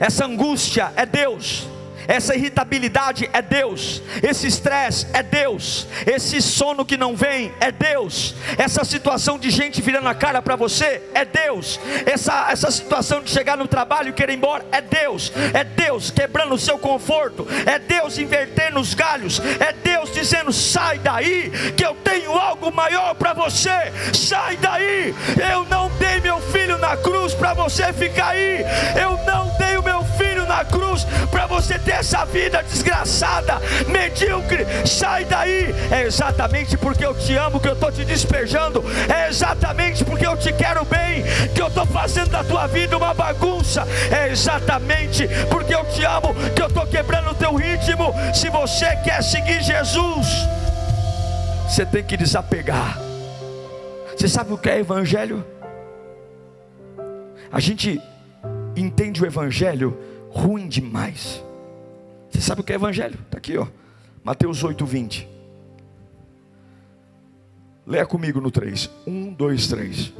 Essa 0.00 0.26
angústia 0.26 0.92
é 0.96 1.06
Deus 1.06 1.75
essa 2.08 2.34
irritabilidade 2.34 3.28
é 3.32 3.42
Deus, 3.42 4.02
esse 4.22 4.46
estresse 4.46 5.06
é 5.12 5.22
Deus, 5.22 5.86
esse 6.06 6.40
sono 6.40 6.84
que 6.84 6.96
não 6.96 7.16
vem 7.16 7.52
é 7.60 7.70
Deus, 7.70 8.34
essa 8.58 8.84
situação 8.84 9.38
de 9.38 9.50
gente 9.50 9.80
virando 9.80 10.08
a 10.08 10.14
cara 10.14 10.40
para 10.40 10.56
você 10.56 11.02
é 11.14 11.24
Deus, 11.24 11.80
essa, 12.04 12.50
essa 12.50 12.70
situação 12.70 13.22
de 13.22 13.30
chegar 13.30 13.56
no 13.56 13.66
trabalho 13.66 14.10
e 14.10 14.12
querer 14.12 14.32
ir 14.32 14.36
embora 14.36 14.64
é 14.72 14.80
Deus, 14.80 15.32
é 15.52 15.64
Deus 15.64 16.10
quebrando 16.10 16.54
o 16.54 16.58
seu 16.58 16.78
conforto, 16.78 17.46
é 17.66 17.78
Deus 17.78 18.18
invertendo 18.18 18.80
os 18.80 18.94
galhos, 18.94 19.40
é 19.60 19.72
Deus 19.72 20.12
dizendo: 20.12 20.52
sai 20.52 20.98
daí, 20.98 21.50
que 21.76 21.84
eu 21.84 21.94
tenho 22.04 22.32
algo 22.32 22.72
maior 22.72 23.14
para 23.14 23.32
você, 23.32 23.92
sai 24.12 24.56
daí, 24.56 25.14
eu 25.52 25.64
não 25.64 25.90
dei 25.98 26.20
meu 26.20 26.40
filho 26.40 26.78
na 26.78 26.96
cruz 26.96 27.34
para 27.34 27.54
você 27.54 27.92
ficar 27.92 28.28
aí, 28.28 28.64
eu 29.00 29.18
não 29.24 29.56
dei 29.58 29.76
o 29.76 29.82
meu 29.82 30.04
filho 30.16 30.35
na 30.46 30.64
cruz 30.64 31.04
para 31.30 31.46
você 31.46 31.78
ter 31.78 31.92
essa 31.92 32.24
vida 32.24 32.62
desgraçada, 32.62 33.60
medíocre, 33.88 34.66
sai 34.86 35.24
daí. 35.24 35.74
É 35.90 36.02
exatamente 36.02 36.76
porque 36.76 37.04
eu 37.04 37.14
te 37.14 37.34
amo 37.36 37.60
que 37.60 37.68
eu 37.68 37.74
estou 37.74 37.92
te 37.92 38.04
despejando, 38.04 38.84
é 39.12 39.28
exatamente 39.28 40.04
porque 40.04 40.26
eu 40.26 40.36
te 40.36 40.52
quero 40.52 40.84
bem 40.84 41.24
que 41.54 41.60
eu 41.60 41.68
estou 41.68 41.86
fazendo 41.86 42.30
da 42.30 42.44
tua 42.44 42.66
vida 42.66 42.96
uma 42.96 43.14
bagunça, 43.14 43.86
é 44.10 44.28
exatamente 44.30 45.28
porque 45.50 45.74
eu 45.74 45.84
te 45.86 46.04
amo 46.04 46.34
que 46.54 46.62
eu 46.62 46.66
estou 46.66 46.86
quebrando 46.86 47.30
o 47.30 47.34
teu 47.34 47.54
ritmo. 47.54 48.12
Se 48.34 48.48
você 48.48 48.96
quer 48.96 49.22
seguir 49.22 49.62
Jesus, 49.62 50.26
você 51.68 51.84
tem 51.84 52.02
que 52.02 52.16
desapegar. 52.16 52.98
Você 54.16 54.28
sabe 54.28 54.52
o 54.52 54.58
que 54.58 54.70
é 54.70 54.78
evangelho? 54.78 55.44
A 57.52 57.60
gente 57.60 58.00
entende 58.74 59.22
o 59.22 59.26
evangelho 59.26 59.98
ruim 60.36 60.68
demais. 60.68 61.42
Você 62.30 62.40
sabe 62.40 62.60
o 62.60 62.64
que 62.64 62.72
é 62.72 62.76
evangelho? 62.76 63.18
Está 63.24 63.38
aqui, 63.38 63.56
ó. 63.56 63.66
Mateus 64.22 64.62
8, 64.62 64.84
20. 64.84 65.28
Leia 67.86 68.04
comigo 68.04 68.40
no 68.40 68.50
3. 68.50 68.90
1, 69.06 69.32
2, 69.32 69.68
3. 69.68 70.12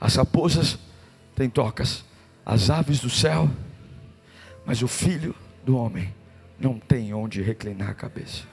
As 0.00 0.14
raposas 0.14 0.78
têm 1.34 1.50
tocas, 1.50 2.04
as 2.46 2.70
aves 2.70 3.00
do 3.00 3.10
céu, 3.10 3.50
mas 4.64 4.82
o 4.82 4.86
filho 4.86 5.34
do 5.64 5.76
homem 5.76 6.14
não 6.58 6.78
tem 6.78 7.12
onde 7.12 7.42
reclinar 7.42 7.90
a 7.90 7.94
cabeça. 7.94 8.44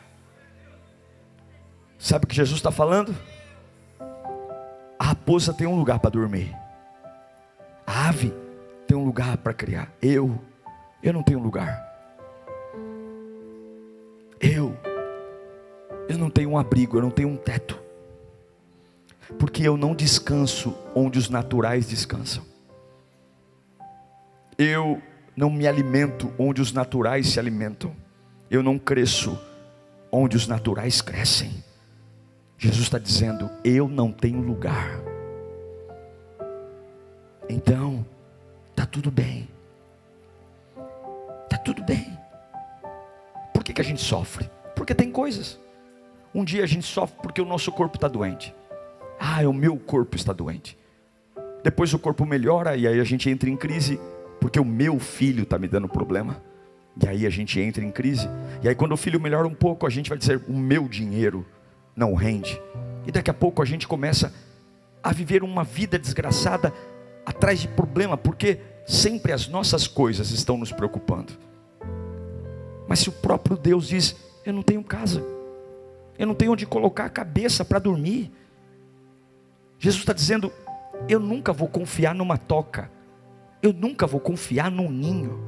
Sabe 1.99 2.25
o 2.25 2.27
que 2.27 2.35
Jesus 2.35 2.57
está 2.57 2.71
falando? 2.71 3.15
A 4.97 5.03
raposa 5.03 5.53
tem 5.53 5.67
um 5.67 5.75
lugar 5.75 5.99
para 5.99 6.09
dormir, 6.09 6.55
a 7.85 8.07
ave 8.07 8.33
tem 8.91 8.97
um 8.97 9.05
lugar 9.05 9.37
para 9.37 9.53
criar. 9.53 9.89
Eu 10.01 10.37
eu 11.01 11.13
não 11.13 11.23
tenho 11.23 11.39
lugar. 11.39 11.81
Eu, 14.37 14.77
eu 16.09 16.17
não 16.17 16.29
tenho 16.29 16.49
um 16.49 16.57
abrigo, 16.57 16.97
eu 16.97 17.01
não 17.01 17.09
tenho 17.09 17.29
um 17.29 17.37
teto. 17.37 17.81
Porque 19.39 19.63
eu 19.63 19.77
não 19.77 19.95
descanso 19.95 20.75
onde 20.93 21.17
os 21.17 21.29
naturais 21.29 21.87
descansam. 21.87 22.43
Eu 24.57 25.01
não 25.37 25.49
me 25.49 25.65
alimento 25.65 26.29
onde 26.37 26.61
os 26.61 26.73
naturais 26.73 27.29
se 27.29 27.39
alimentam. 27.39 27.95
Eu 28.49 28.61
não 28.61 28.77
cresço 28.77 29.39
onde 30.11 30.35
os 30.35 30.47
naturais 30.47 31.01
crescem. 31.01 31.63
Jesus 32.57 32.83
está 32.83 32.99
dizendo: 32.99 33.49
Eu 33.63 33.87
não 33.87 34.11
tenho 34.11 34.41
lugar. 34.41 34.99
Então, 37.47 38.05
tudo 38.91 39.09
bem 39.09 39.47
tudo 41.63 41.83
bem. 41.83 42.17
Por 43.53 43.63
que, 43.63 43.73
que 43.73 43.81
a 43.81 43.83
gente 43.83 44.01
sofre? 44.01 44.49
Porque 44.75 44.93
tem 44.93 45.11
coisas. 45.11 45.59
Um 46.33 46.43
dia 46.43 46.63
a 46.63 46.67
gente 46.67 46.85
sofre 46.85 47.17
porque 47.21 47.41
o 47.41 47.45
nosso 47.45 47.71
corpo 47.71 47.97
está 47.97 48.07
doente. 48.07 48.53
Ah, 49.19 49.47
o 49.47 49.53
meu 49.53 49.77
corpo 49.77 50.15
está 50.15 50.33
doente. 50.33 50.77
Depois 51.63 51.93
o 51.93 51.99
corpo 51.99 52.25
melhora 52.25 52.75
e 52.75 52.87
aí 52.87 52.99
a 52.99 53.03
gente 53.03 53.29
entra 53.29 53.49
em 53.49 53.55
crise 53.55 53.99
porque 54.39 54.59
o 54.59 54.65
meu 54.65 54.99
filho 54.99 55.43
está 55.43 55.59
me 55.59 55.67
dando 55.67 55.87
problema. 55.87 56.41
E 57.01 57.07
aí 57.07 57.25
a 57.25 57.29
gente 57.29 57.59
entra 57.59 57.83
em 57.83 57.91
crise. 57.91 58.27
E 58.63 58.67
aí 58.67 58.75
quando 58.75 58.93
o 58.93 58.97
filho 58.97 59.19
melhora 59.19 59.47
um 59.47 59.53
pouco, 59.53 59.85
a 59.85 59.89
gente 59.89 60.09
vai 60.09 60.17
dizer: 60.17 60.41
o 60.47 60.53
meu 60.53 60.87
dinheiro 60.87 61.45
não 61.95 62.15
rende. 62.15 62.59
E 63.05 63.11
daqui 63.11 63.29
a 63.29 63.33
pouco 63.33 63.61
a 63.61 63.65
gente 63.65 63.87
começa 63.87 64.33
a 65.03 65.11
viver 65.11 65.43
uma 65.43 65.63
vida 65.63 65.97
desgraçada 65.97 66.73
atrás 67.25 67.59
de 67.59 67.67
problema, 67.67 68.17
porque 68.17 68.59
sempre 68.85 69.31
as 69.31 69.47
nossas 69.47 69.87
coisas 69.87 70.31
estão 70.31 70.57
nos 70.57 70.71
preocupando. 70.71 71.33
Mas 72.87 72.99
se 72.99 73.09
o 73.09 73.11
próprio 73.13 73.57
Deus 73.57 73.87
diz: 73.87 74.15
Eu 74.45 74.53
não 74.53 74.61
tenho 74.61 74.83
casa, 74.83 75.23
eu 76.17 76.27
não 76.27 76.35
tenho 76.35 76.51
onde 76.51 76.65
colocar 76.65 77.05
a 77.05 77.09
cabeça 77.09 77.63
para 77.63 77.79
dormir. 77.79 78.31
Jesus 79.79 80.01
está 80.01 80.13
dizendo: 80.13 80.51
Eu 81.07 81.19
nunca 81.19 81.53
vou 81.53 81.67
confiar 81.67 82.13
numa 82.13 82.37
toca, 82.37 82.91
eu 83.61 83.71
nunca 83.71 84.05
vou 84.05 84.19
confiar 84.19 84.69
num 84.69 84.89
ninho, 84.89 85.39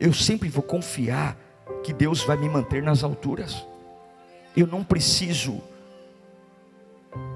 eu 0.00 0.12
sempre 0.12 0.48
vou 0.48 0.62
confiar 0.62 1.36
que 1.82 1.92
Deus 1.92 2.22
vai 2.22 2.36
me 2.36 2.48
manter 2.48 2.82
nas 2.82 3.04
alturas. 3.04 3.66
Eu 4.56 4.66
não 4.66 4.82
preciso 4.82 5.62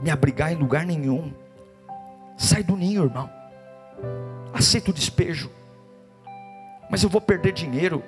me 0.02 0.10
abrigar 0.10 0.52
em 0.52 0.56
lugar 0.56 0.84
nenhum. 0.84 1.32
Sai 2.36 2.62
do 2.62 2.76
ninho, 2.76 3.04
irmão. 3.04 3.30
Aceita 4.52 4.90
o 4.90 4.94
despejo. 4.94 5.50
Mas 6.90 7.02
eu 7.02 7.08
vou 7.08 7.20
perder 7.20 7.52
dinheiro 7.52 8.02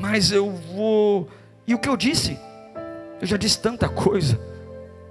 mas 0.00 0.32
eu 0.32 0.50
vou. 0.50 1.28
E 1.66 1.74
o 1.74 1.78
que 1.78 1.88
eu 1.88 1.96
disse? 1.96 2.38
Eu 3.20 3.26
já 3.26 3.36
disse 3.36 3.60
tanta 3.60 3.88
coisa. 3.88 4.40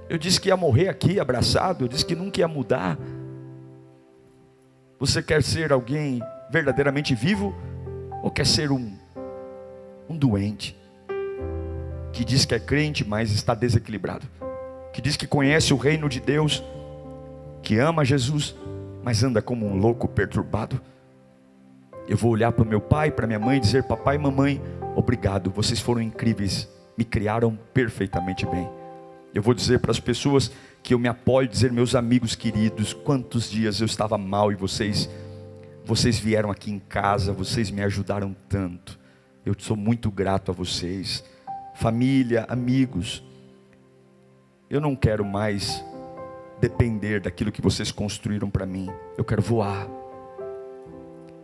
Eu 0.09 0.17
disse 0.17 0.41
que 0.41 0.49
ia 0.49 0.57
morrer 0.57 0.89
aqui 0.89 1.19
abraçado, 1.19 1.85
eu 1.85 1.87
disse 1.87 2.05
que 2.05 2.15
nunca 2.15 2.39
ia 2.39 2.47
mudar. 2.47 2.97
Você 4.99 5.21
quer 5.21 5.43
ser 5.43 5.71
alguém 5.71 6.19
verdadeiramente 6.51 7.13
vivo 7.13 7.55
ou 8.23 8.31
quer 8.31 8.45
ser 8.45 8.71
um 8.71 8.97
um 10.09 10.17
doente 10.17 10.75
que 12.11 12.25
diz 12.25 12.43
que 12.43 12.55
é 12.55 12.59
crente, 12.59 13.07
mas 13.07 13.31
está 13.31 13.53
desequilibrado? 13.53 14.25
Que 14.91 14.99
diz 14.99 15.15
que 15.15 15.27
conhece 15.27 15.71
o 15.71 15.77
reino 15.77 16.09
de 16.09 16.19
Deus, 16.19 16.63
que 17.61 17.77
ama 17.77 18.03
Jesus, 18.03 18.55
mas 19.03 19.23
anda 19.23 19.41
como 19.41 19.65
um 19.65 19.77
louco 19.77 20.07
perturbado? 20.07 20.81
Eu 22.07 22.17
vou 22.17 22.31
olhar 22.31 22.51
para 22.51 22.65
meu 22.65 22.81
pai, 22.81 23.11
para 23.11 23.27
minha 23.27 23.39
mãe 23.39 23.57
e 23.57 23.61
dizer: 23.61 23.83
Papai 23.83 24.15
e 24.15 24.19
mamãe, 24.19 24.61
obrigado, 24.95 25.51
vocês 25.51 25.79
foram 25.79 26.01
incríveis, 26.01 26.67
me 26.97 27.05
criaram 27.05 27.57
perfeitamente 27.73 28.45
bem. 28.45 28.67
Eu 29.33 29.43
vou 29.43 29.53
dizer 29.53 29.79
para 29.79 29.91
as 29.91 29.99
pessoas 29.99 30.51
que 30.81 30.93
eu 30.93 30.99
me 30.99 31.07
apoio, 31.07 31.47
dizer 31.47 31.71
meus 31.71 31.93
amigos 31.93 32.35
queridos, 32.35 32.93
quantos 32.93 33.49
dias 33.49 33.79
eu 33.79 33.85
estava 33.85 34.17
mal 34.17 34.51
e 34.51 34.55
vocês, 34.55 35.09
vocês 35.85 36.17
vieram 36.17 36.49
aqui 36.49 36.71
em 36.71 36.79
casa, 36.79 37.31
vocês 37.31 37.69
me 37.69 37.83
ajudaram 37.83 38.35
tanto. 38.47 38.99
Eu 39.45 39.53
sou 39.57 39.77
muito 39.77 40.09
grato 40.09 40.51
a 40.51 40.53
vocês, 40.53 41.23
família, 41.75 42.45
amigos. 42.49 43.23
Eu 44.69 44.81
não 44.81 44.95
quero 44.95 45.23
mais 45.23 45.83
depender 46.59 47.19
daquilo 47.19 47.51
que 47.51 47.61
vocês 47.61 47.91
construíram 47.91 48.49
para 48.49 48.65
mim. 48.65 48.89
Eu 49.17 49.23
quero 49.23 49.41
voar. 49.41 49.87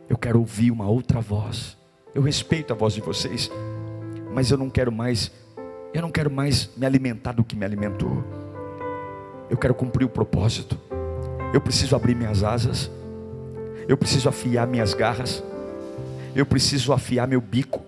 Eu 0.09 0.17
quero 0.17 0.39
ouvir 0.39 0.71
uma 0.71 0.87
outra 0.87 1.19
voz. 1.19 1.77
Eu 2.13 2.21
respeito 2.21 2.71
a 2.71 2.75
voz 2.75 2.93
de 2.93 3.01
vocês, 3.01 3.51
mas 4.33 4.51
eu 4.51 4.57
não 4.57 4.69
quero 4.69 4.91
mais, 4.91 5.31
eu 5.93 6.01
não 6.01 6.11
quero 6.11 6.29
mais 6.29 6.69
me 6.77 6.85
alimentar 6.85 7.33
do 7.33 7.43
que 7.43 7.55
me 7.55 7.65
alimentou. 7.65 8.23
Eu 9.49 9.57
quero 9.57 9.73
cumprir 9.73 10.05
o 10.05 10.09
propósito. 10.09 10.79
Eu 11.53 11.61
preciso 11.61 11.95
abrir 11.95 12.15
minhas 12.15 12.43
asas. 12.43 12.91
Eu 13.87 13.97
preciso 13.97 14.29
afiar 14.29 14.67
minhas 14.67 14.93
garras. 14.93 15.43
Eu 16.35 16.45
preciso 16.45 16.91
afiar 16.93 17.27
meu 17.27 17.39
bico. 17.39 17.81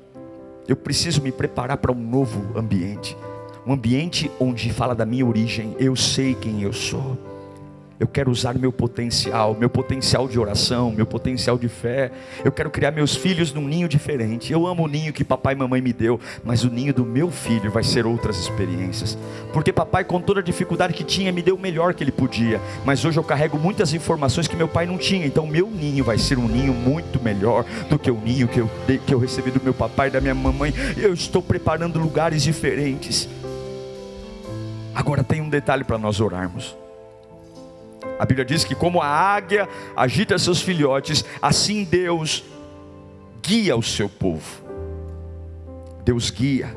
Eu 0.67 0.75
preciso 0.75 1.21
me 1.21 1.32
preparar 1.32 1.78
para 1.78 1.91
um 1.91 1.95
novo 1.95 2.57
ambiente. 2.57 3.17
Um 3.68 3.74
ambiente 3.74 4.32
onde 4.39 4.72
fala 4.72 4.95
da 4.95 5.05
minha 5.05 5.26
origem. 5.26 5.76
Eu 5.78 5.93
sei 5.93 6.34
quem 6.34 6.63
eu 6.63 6.72
sou. 6.72 7.18
Eu 7.99 8.07
quero 8.07 8.30
usar 8.30 8.53
meu 8.53 8.72
potencial, 8.72 9.55
meu 9.59 9.70
potencial 9.70 10.28
de 10.28 10.39
oração, 10.39 10.91
meu 10.91 11.05
potencial 11.05 11.57
de 11.57 11.68
fé. 11.68 12.11
Eu 12.45 12.51
quero 12.51 12.70
criar 12.70 12.91
meus 12.91 13.15
filhos 13.15 13.51
num 13.51 13.68
ninho 13.68 13.89
diferente. 13.89 14.53
Eu 14.53 14.68
amo 14.68 14.84
o 14.84 14.88
ninho 14.88 15.11
que 15.11 15.24
papai 15.24 15.53
e 15.55 15.57
mamãe 15.57 15.82
me 15.82 15.91
deu, 15.91 16.20
mas 16.45 16.63
o 16.63 16.70
ninho 16.70 16.93
do 16.93 17.03
meu 17.03 17.32
filho 17.32 17.72
vai 17.72 17.84
ser 17.84 18.05
outras 18.05 18.38
experiências. 18.38 19.18
Porque 19.51 19.74
papai, 19.74 20.03
com 20.03 20.22
toda 20.22 20.39
a 20.39 20.43
dificuldade 20.43 20.93
que 20.93 21.03
tinha, 21.03 21.32
me 21.32 21.41
deu 21.41 21.55
o 21.55 21.59
melhor 21.59 21.93
que 21.93 22.03
ele 22.03 22.11
podia. 22.11 22.61
Mas 22.86 23.03
hoje 23.03 23.20
eu 23.20 23.24
carrego 23.24 23.57
muitas 23.57 23.93
informações 23.93 24.47
que 24.47 24.55
meu 24.55 24.68
pai 24.68 24.86
não 24.86 24.97
tinha. 24.97 25.26
Então 25.26 25.47
meu 25.47 25.68
ninho 25.70 26.05
vai 26.05 26.20
ser 26.20 26.38
um 26.38 26.47
ninho 26.47 26.74
muito 26.74 27.22
melhor 27.22 27.65
do 27.89 27.97
que 27.97 28.11
o 28.11 28.22
ninho 28.24 28.47
que 28.47 28.59
eu, 28.59 28.70
que 29.05 29.13
eu 29.13 29.20
recebi 29.20 29.51
do 29.51 29.61
meu 29.61 29.74
papai 29.74 30.07
e 30.07 30.11
da 30.11 30.22
minha 30.22 30.36
mamãe. 30.36 30.72
Eu 30.95 31.13
estou 31.13 31.41
preparando 31.41 31.99
lugares 31.99 32.43
diferentes. 32.43 33.28
Agora 34.97 35.23
tem 35.23 35.41
um 35.41 35.47
detalhe 35.47 35.83
para 35.83 35.99
nós 35.99 36.19
orarmos. 36.19 36.75
A 38.17 38.25
Bíblia 38.25 38.43
diz 38.43 38.63
que, 38.63 38.73
como 38.73 38.99
a 38.99 39.05
águia 39.07 39.69
agita 39.95 40.39
seus 40.39 40.59
filhotes, 40.59 41.23
assim 41.39 41.83
Deus 41.83 42.43
guia 43.39 43.77
o 43.77 43.83
seu 43.83 44.09
povo. 44.09 44.63
Deus 46.03 46.31
guia. 46.31 46.75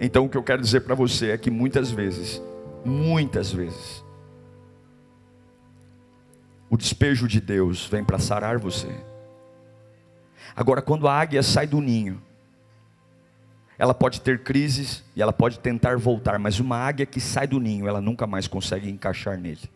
Então, 0.00 0.24
o 0.24 0.28
que 0.28 0.38
eu 0.38 0.42
quero 0.42 0.62
dizer 0.62 0.80
para 0.80 0.94
você 0.94 1.32
é 1.32 1.36
que 1.36 1.50
muitas 1.50 1.90
vezes, 1.90 2.40
muitas 2.82 3.52
vezes, 3.52 4.02
o 6.70 6.78
despejo 6.78 7.28
de 7.28 7.42
Deus 7.42 7.84
vem 7.84 8.02
para 8.02 8.18
sarar 8.18 8.56
você. 8.56 8.88
Agora, 10.56 10.80
quando 10.80 11.06
a 11.06 11.14
águia 11.14 11.42
sai 11.42 11.66
do 11.66 11.78
ninho, 11.78 12.22
ela 13.78 13.94
pode 13.94 14.20
ter 14.20 14.42
crises 14.42 15.02
e 15.16 15.22
ela 15.22 15.32
pode 15.32 15.58
tentar 15.58 15.96
voltar, 15.96 16.38
mas 16.38 16.60
uma 16.60 16.76
águia 16.76 17.06
que 17.06 17.20
sai 17.20 17.46
do 17.46 17.58
ninho, 17.58 17.88
ela 17.88 18.00
nunca 18.00 18.26
mais 18.26 18.46
consegue 18.46 18.88
encaixar 18.88 19.38
nele. 19.38 19.70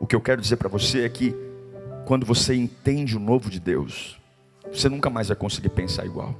O 0.00 0.06
que 0.06 0.16
eu 0.16 0.20
quero 0.20 0.40
dizer 0.40 0.56
para 0.56 0.68
você 0.68 1.04
é 1.04 1.08
que 1.08 1.34
quando 2.06 2.24
você 2.24 2.54
entende 2.54 3.16
o 3.16 3.20
novo 3.20 3.50
de 3.50 3.60
Deus, 3.60 4.18
você 4.72 4.88
nunca 4.88 5.10
mais 5.10 5.28
vai 5.28 5.36
conseguir 5.36 5.68
pensar 5.68 6.06
igual. 6.06 6.34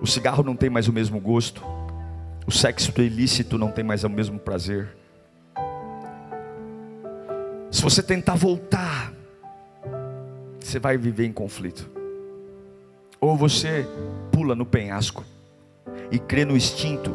O 0.00 0.06
cigarro 0.06 0.42
não 0.42 0.56
tem 0.56 0.68
mais 0.68 0.88
o 0.88 0.92
mesmo 0.92 1.20
gosto, 1.20 1.62
o 2.44 2.50
sexo 2.50 2.92
ilícito 3.00 3.56
não 3.56 3.70
tem 3.70 3.84
mais 3.84 4.02
o 4.02 4.10
mesmo 4.10 4.38
prazer. 4.38 4.96
Se 7.70 7.80
você 7.80 8.02
tentar 8.02 8.34
voltar, 8.34 9.12
você 10.58 10.78
vai 10.78 10.98
viver 10.98 11.24
em 11.24 11.32
conflito. 11.32 11.91
Ou 13.22 13.36
você 13.36 13.86
pula 14.32 14.56
no 14.56 14.66
penhasco 14.66 15.24
e 16.10 16.18
crê 16.18 16.44
no 16.44 16.56
instinto. 16.56 17.14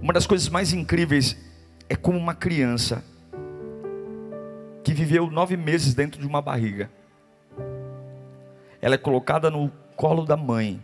Uma 0.00 0.12
das 0.12 0.28
coisas 0.28 0.48
mais 0.48 0.72
incríveis 0.72 1.36
é 1.88 1.96
como 1.96 2.16
uma 2.16 2.36
criança 2.36 3.04
que 4.84 4.94
viveu 4.94 5.28
nove 5.28 5.56
meses 5.56 5.92
dentro 5.92 6.20
de 6.20 6.26
uma 6.26 6.40
barriga. 6.40 6.88
Ela 8.80 8.94
é 8.94 8.98
colocada 8.98 9.50
no 9.50 9.72
colo 9.96 10.24
da 10.24 10.36
mãe. 10.36 10.80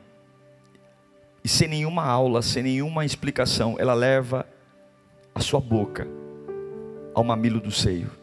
E 1.44 1.48
sem 1.48 1.68
nenhuma 1.68 2.04
aula, 2.04 2.42
sem 2.42 2.64
nenhuma 2.64 3.04
explicação, 3.04 3.76
ela 3.78 3.94
leva 3.94 4.44
a 5.32 5.38
sua 5.38 5.60
boca 5.60 6.08
ao 7.14 7.22
mamilo 7.22 7.60
do 7.60 7.70
seio. 7.70 8.19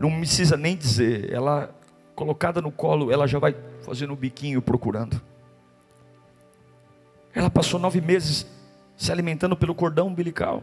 Não 0.00 0.10
precisa 0.18 0.56
nem 0.56 0.74
dizer, 0.74 1.30
ela 1.30 1.74
colocada 2.14 2.62
no 2.62 2.72
colo, 2.72 3.12
ela 3.12 3.26
já 3.26 3.38
vai 3.38 3.54
fazendo 3.82 4.14
o 4.14 4.16
biquinho 4.16 4.62
procurando. 4.62 5.20
Ela 7.34 7.50
passou 7.50 7.78
nove 7.78 8.00
meses 8.00 8.46
se 8.96 9.12
alimentando 9.12 9.54
pelo 9.54 9.74
cordão 9.74 10.08
umbilical. 10.08 10.62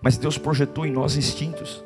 Mas 0.00 0.16
Deus 0.16 0.38
projetou 0.38 0.86
em 0.86 0.92
nós 0.92 1.16
instintos. 1.16 1.84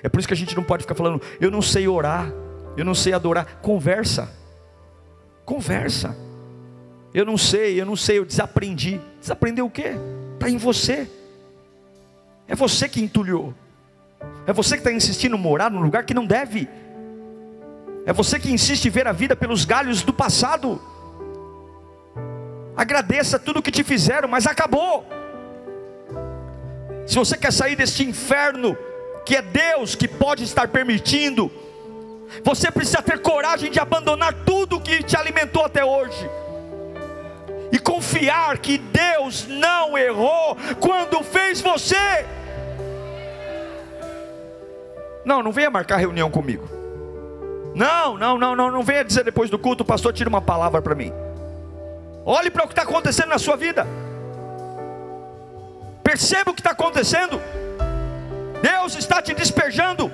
É 0.00 0.08
por 0.08 0.20
isso 0.20 0.28
que 0.28 0.34
a 0.34 0.36
gente 0.36 0.54
não 0.54 0.62
pode 0.62 0.84
ficar 0.84 0.94
falando, 0.94 1.20
eu 1.40 1.50
não 1.50 1.60
sei 1.60 1.88
orar, 1.88 2.32
eu 2.76 2.84
não 2.84 2.94
sei 2.94 3.12
adorar. 3.12 3.60
Conversa. 3.60 4.32
Conversa. 5.44 6.16
Eu 7.12 7.24
não 7.24 7.36
sei, 7.36 7.80
eu 7.80 7.86
não 7.86 7.96
sei, 7.96 8.18
eu 8.18 8.24
desaprendi. 8.24 9.00
Desaprendeu 9.20 9.66
o 9.66 9.70
quê? 9.70 9.94
Está 10.34 10.48
em 10.48 10.56
você. 10.56 11.10
É 12.46 12.54
você 12.54 12.88
que 12.88 13.00
entulhou. 13.00 13.52
É 14.46 14.52
você 14.52 14.76
que 14.76 14.80
está 14.80 14.92
insistindo 14.92 15.36
em 15.36 15.40
morar 15.40 15.70
num 15.70 15.80
lugar 15.80 16.04
que 16.04 16.14
não 16.14 16.24
deve. 16.24 16.68
É 18.06 18.12
você 18.12 18.38
que 18.38 18.52
insiste 18.52 18.86
em 18.86 18.90
ver 18.90 19.08
a 19.08 19.12
vida 19.12 19.34
pelos 19.34 19.64
galhos 19.64 20.02
do 20.02 20.12
passado. 20.12 20.80
Agradeça 22.76 23.38
tudo 23.38 23.62
que 23.62 23.72
te 23.72 23.82
fizeram, 23.82 24.28
mas 24.28 24.46
acabou. 24.46 25.04
Se 27.06 27.16
você 27.16 27.36
quer 27.36 27.52
sair 27.52 27.74
deste 27.74 28.04
inferno, 28.04 28.76
que 29.24 29.34
é 29.34 29.42
Deus 29.42 29.96
que 29.96 30.06
pode 30.06 30.44
estar 30.44 30.68
permitindo, 30.68 31.50
você 32.44 32.70
precisa 32.70 33.02
ter 33.02 33.20
coragem 33.20 33.70
de 33.70 33.80
abandonar 33.80 34.32
tudo 34.44 34.80
que 34.80 35.02
te 35.02 35.16
alimentou 35.16 35.64
até 35.64 35.84
hoje. 35.84 36.30
E 37.72 37.78
confiar 37.78 38.58
que 38.58 38.78
Deus 38.78 39.46
não 39.48 39.98
errou 39.98 40.56
quando 40.78 41.24
fez 41.24 41.60
você. 41.60 42.24
Não, 45.26 45.42
não 45.42 45.50
venha 45.50 45.68
marcar 45.68 45.96
reunião 45.96 46.30
comigo. 46.30 46.68
Não, 47.74 48.16
não, 48.16 48.38
não, 48.38 48.54
não, 48.54 48.70
não 48.70 48.82
venha 48.84 49.04
dizer 49.04 49.24
depois 49.24 49.50
do 49.50 49.58
culto, 49.58 49.82
o 49.82 49.86
pastor 49.86 50.12
tira 50.12 50.28
uma 50.30 50.40
palavra 50.40 50.80
para 50.80 50.94
mim. 50.94 51.12
Olhe 52.24 52.48
para 52.48 52.62
o 52.62 52.68
que 52.68 52.72
está 52.72 52.82
acontecendo 52.82 53.30
na 53.30 53.38
sua 53.38 53.56
vida. 53.56 53.84
Perceba 56.04 56.52
o 56.52 56.54
que 56.54 56.60
está 56.60 56.70
acontecendo. 56.70 57.40
Deus 58.62 58.94
está 58.94 59.20
te 59.20 59.34
despejando. 59.34 60.12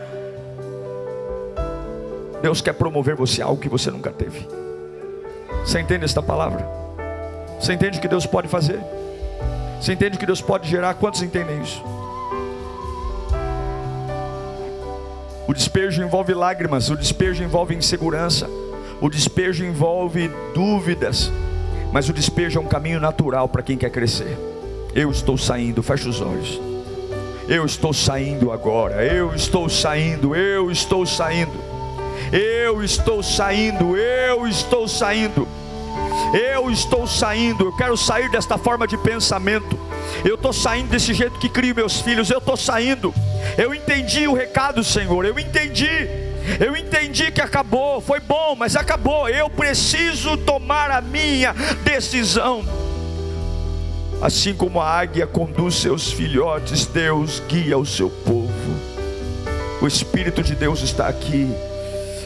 Deus 2.40 2.62
quer 2.62 2.72
promover 2.72 3.14
você 3.14 3.42
a 3.42 3.44
algo 3.44 3.60
que 3.60 3.68
você 3.68 3.90
nunca 3.90 4.10
teve. 4.10 4.48
Você 5.62 5.78
entende 5.78 6.06
esta 6.06 6.22
palavra? 6.22 6.66
Você 7.60 7.74
entende 7.74 7.98
o 7.98 8.00
que 8.00 8.08
Deus 8.08 8.24
pode 8.24 8.48
fazer? 8.48 8.80
Você 9.78 9.92
entende 9.92 10.16
o 10.16 10.18
que 10.18 10.26
Deus 10.26 10.40
pode 10.40 10.66
gerar? 10.70 10.94
Quantos 10.94 11.20
entendem 11.20 11.60
isso? 11.60 12.01
O 15.46 15.52
despejo 15.52 16.02
envolve 16.02 16.32
lágrimas, 16.34 16.88
o 16.90 16.96
despejo 16.96 17.42
envolve 17.42 17.74
insegurança, 17.74 18.48
o 19.00 19.08
despejo 19.08 19.64
envolve 19.64 20.30
dúvidas, 20.54 21.32
mas 21.92 22.08
o 22.08 22.12
despejo 22.12 22.58
é 22.58 22.62
um 22.62 22.66
caminho 22.66 23.00
natural 23.00 23.48
para 23.48 23.62
quem 23.62 23.76
quer 23.76 23.90
crescer. 23.90 24.38
Eu 24.94 25.10
estou 25.10 25.36
saindo, 25.36 25.82
fecha 25.82 26.08
os 26.08 26.20
olhos. 26.20 26.60
Eu 27.48 27.66
estou 27.66 27.92
saindo 27.92 28.52
agora. 28.52 29.04
Eu 29.04 29.34
estou 29.34 29.68
saindo, 29.68 30.34
eu 30.36 30.70
estou 30.70 31.04
saindo. 31.04 31.52
Eu 32.30 32.82
estou 32.82 33.22
saindo, 33.22 33.96
eu 33.96 34.46
estou 34.46 34.86
saindo. 34.86 35.48
Eu 36.32 36.70
estou 36.70 37.06
saindo, 37.06 37.64
eu 37.66 37.76
quero 37.76 37.96
sair 37.96 38.30
desta 38.30 38.56
forma 38.56 38.86
de 38.86 38.96
pensamento. 38.96 39.78
Eu 40.24 40.36
estou 40.36 40.52
saindo 40.52 40.90
desse 40.90 41.12
jeito 41.14 41.38
que 41.38 41.48
crio 41.48 41.74
meus 41.74 42.00
filhos. 42.00 42.30
Eu 42.30 42.38
estou 42.38 42.56
saindo. 42.56 43.14
Eu 43.58 43.74
entendi 43.74 44.26
o 44.28 44.34
recado, 44.34 44.84
Senhor. 44.84 45.24
Eu 45.24 45.38
entendi. 45.38 46.08
Eu 46.60 46.76
entendi 46.76 47.30
que 47.30 47.40
acabou. 47.40 48.00
Foi 48.00 48.20
bom, 48.20 48.54
mas 48.56 48.76
acabou. 48.76 49.28
Eu 49.28 49.48
preciso 49.50 50.36
tomar 50.36 50.90
a 50.90 51.00
minha 51.00 51.54
decisão. 51.84 52.64
Assim 54.20 54.54
como 54.54 54.80
a 54.80 54.88
águia 54.88 55.26
conduz 55.26 55.76
seus 55.76 56.12
filhotes, 56.12 56.86
Deus 56.86 57.42
guia 57.48 57.76
o 57.76 57.84
seu 57.84 58.08
povo. 58.08 58.52
O 59.80 59.86
Espírito 59.86 60.44
de 60.44 60.54
Deus 60.54 60.80
está 60.80 61.08
aqui. 61.08 61.52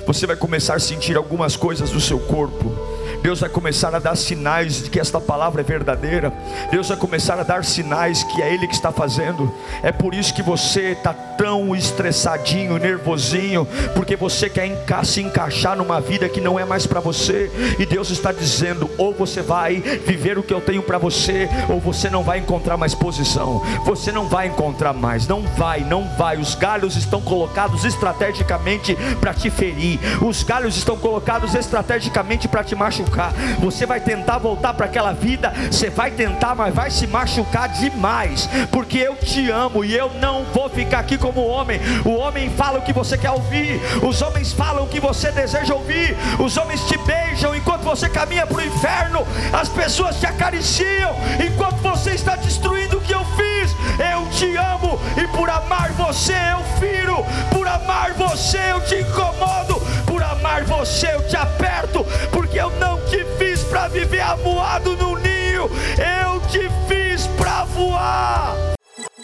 Você 0.07 0.26
vai 0.26 0.37
começar 0.37 0.74
a 0.74 0.78
sentir 0.78 1.16
algumas 1.16 1.57
coisas 1.57 1.91
do 1.91 2.01
seu 2.01 2.18
corpo 2.20 2.96
Deus 3.27 3.41
vai 3.41 3.51
começar 3.51 3.93
a 3.93 3.99
dar 3.99 4.14
sinais 4.14 4.85
de 4.85 4.89
que 4.89 5.01
esta 5.01 5.20
palavra 5.20 5.61
é 5.61 5.64
verdadeira. 5.64 6.33
Deus 6.70 6.87
vai 6.87 6.97
começar 6.97 7.37
a 7.41 7.43
dar 7.43 7.64
sinais 7.64 8.22
que 8.22 8.41
é 8.41 8.55
Ele 8.55 8.68
que 8.68 8.74
está 8.74 8.93
fazendo. 8.93 9.53
É 9.83 9.91
por 9.91 10.14
isso 10.14 10.33
que 10.33 10.45
você 10.45 10.93
está 10.93 11.12
tão 11.12 11.74
estressadinho, 11.74 12.79
nervosinho, 12.79 13.66
porque 13.97 14.14
você 14.14 14.49
quer 14.49 14.66
enca 14.66 15.03
se 15.03 15.20
encaixar 15.20 15.77
numa 15.77 16.01
vida 16.01 16.29
que 16.29 16.41
não 16.41 16.57
é 16.57 16.64
mais 16.64 16.87
para 16.87 17.01
você. 17.01 17.51
E 17.81 17.85
Deus 17.85 18.11
está 18.11 18.31
dizendo: 18.31 18.89
ou 18.97 19.12
você 19.12 19.43
vai 19.43 19.81
viver 19.81 20.39
o 20.39 20.43
que 20.45 20.55
eu 20.55 20.61
tenho 20.61 20.81
para 20.85 20.97
você, 20.97 21.49
ou 21.68 21.81
você 21.81 22.09
não 22.09 22.22
vai 22.22 22.39
encontrar 22.39 22.77
mais 22.77 22.95
posição. 22.95 23.61
Você 23.85 24.12
não 24.12 24.29
vai 24.29 24.47
encontrar 24.47 24.93
mais. 24.93 25.27
Não 25.27 25.43
vai, 25.43 25.81
não 25.81 26.09
vai. 26.16 26.37
Os 26.37 26.55
galhos 26.55 26.95
estão 26.95 27.20
colocados 27.20 27.85
estrategicamente 27.85 28.97
para 29.20 29.35
te 29.35 29.51
ferir. 29.51 29.99
Os 30.22 30.45
galhos 30.45 30.77
estão 30.77 30.97
colocados 30.97 31.57
estrategicamente 31.57 32.47
para 32.47 32.62
te 32.62 32.77
machucar 32.77 33.16
machucar. 33.17 33.33
Você 33.59 33.87
vai 33.87 34.01
tentar 34.01 34.39
voltar 34.39 34.75
para 34.75 34.87
aquela 34.87 35.12
vida, 35.12 35.53
você 35.71 35.89
vai 35.89 36.11
tentar, 36.11 36.55
mas 36.55 36.75
vai 36.75 36.91
se 36.91 37.07
machucar 37.07 37.69
demais, 37.69 38.49
porque 38.71 38.99
eu 38.99 39.17
te 39.17 39.51
amo 39.51 39.85
e 39.85 39.97
eu 39.97 40.11
não 40.21 40.45
vou 40.53 40.69
ficar 40.69 41.01
aqui 41.01 41.17
como 41.17 41.47
homem. 41.47 41.81
O 42.05 42.14
homem 42.17 42.51
fala 42.51 42.79
o 42.79 42.83
que 42.83 42.93
você 42.93 43.17
quer 43.17 43.31
ouvir, 43.31 43.81
os 44.03 44.21
homens 44.21 44.53
falam 44.53 44.85
o 44.85 44.89
que 44.89 45.01
você 45.01 45.33
deseja 45.33 45.75
ouvir, 45.75 46.17
os 46.39 46.57
homens 46.57 46.83
te 46.87 46.99
beijam 46.99 47.55
enquanto 47.55 47.83
você 47.83 48.09
caminha 48.09 48.47
para 48.47 48.59
o 48.59 48.64
inferno, 48.64 49.27
as 49.53 49.69
pessoas 49.69 50.21
te 50.21 50.27
acariciam 50.27 51.14
enquanto 51.45 51.77
você 51.77 52.11
está 52.11 52.37
destruindo 52.37 52.99
o 52.99 53.01
que 53.01 53.14
eu 53.14 53.25
fiz. 53.37 53.56
Eu 53.99 54.29
te 54.31 54.57
amo 54.57 54.99
e 55.17 55.27
por 55.29 55.49
amar 55.49 55.93
você 55.93 56.33
eu 56.33 56.62
firo, 56.79 57.25
por 57.53 57.67
amar 57.67 58.12
você 58.14 58.59
eu 58.71 58.81
te 58.83 58.97
incomodo, 58.97 59.81
por 60.07 60.23
amar 60.23 60.64
você 60.64 61.12
eu 61.12 61.27
te 61.27 61.37
aperto, 61.37 62.05
porque 62.31 62.59
eu 62.61 62.71
não 62.79 63.01
te 63.07 63.25
fiz 63.39 63.62
para 63.64 63.89
viver 63.89 64.21
amuado 64.21 64.97
no 64.97 65.17
ninho, 65.19 65.71
eu 65.99 66.41
te 66.49 66.71
fiz 66.89 67.27
para 67.29 67.64
voar. 67.64 68.76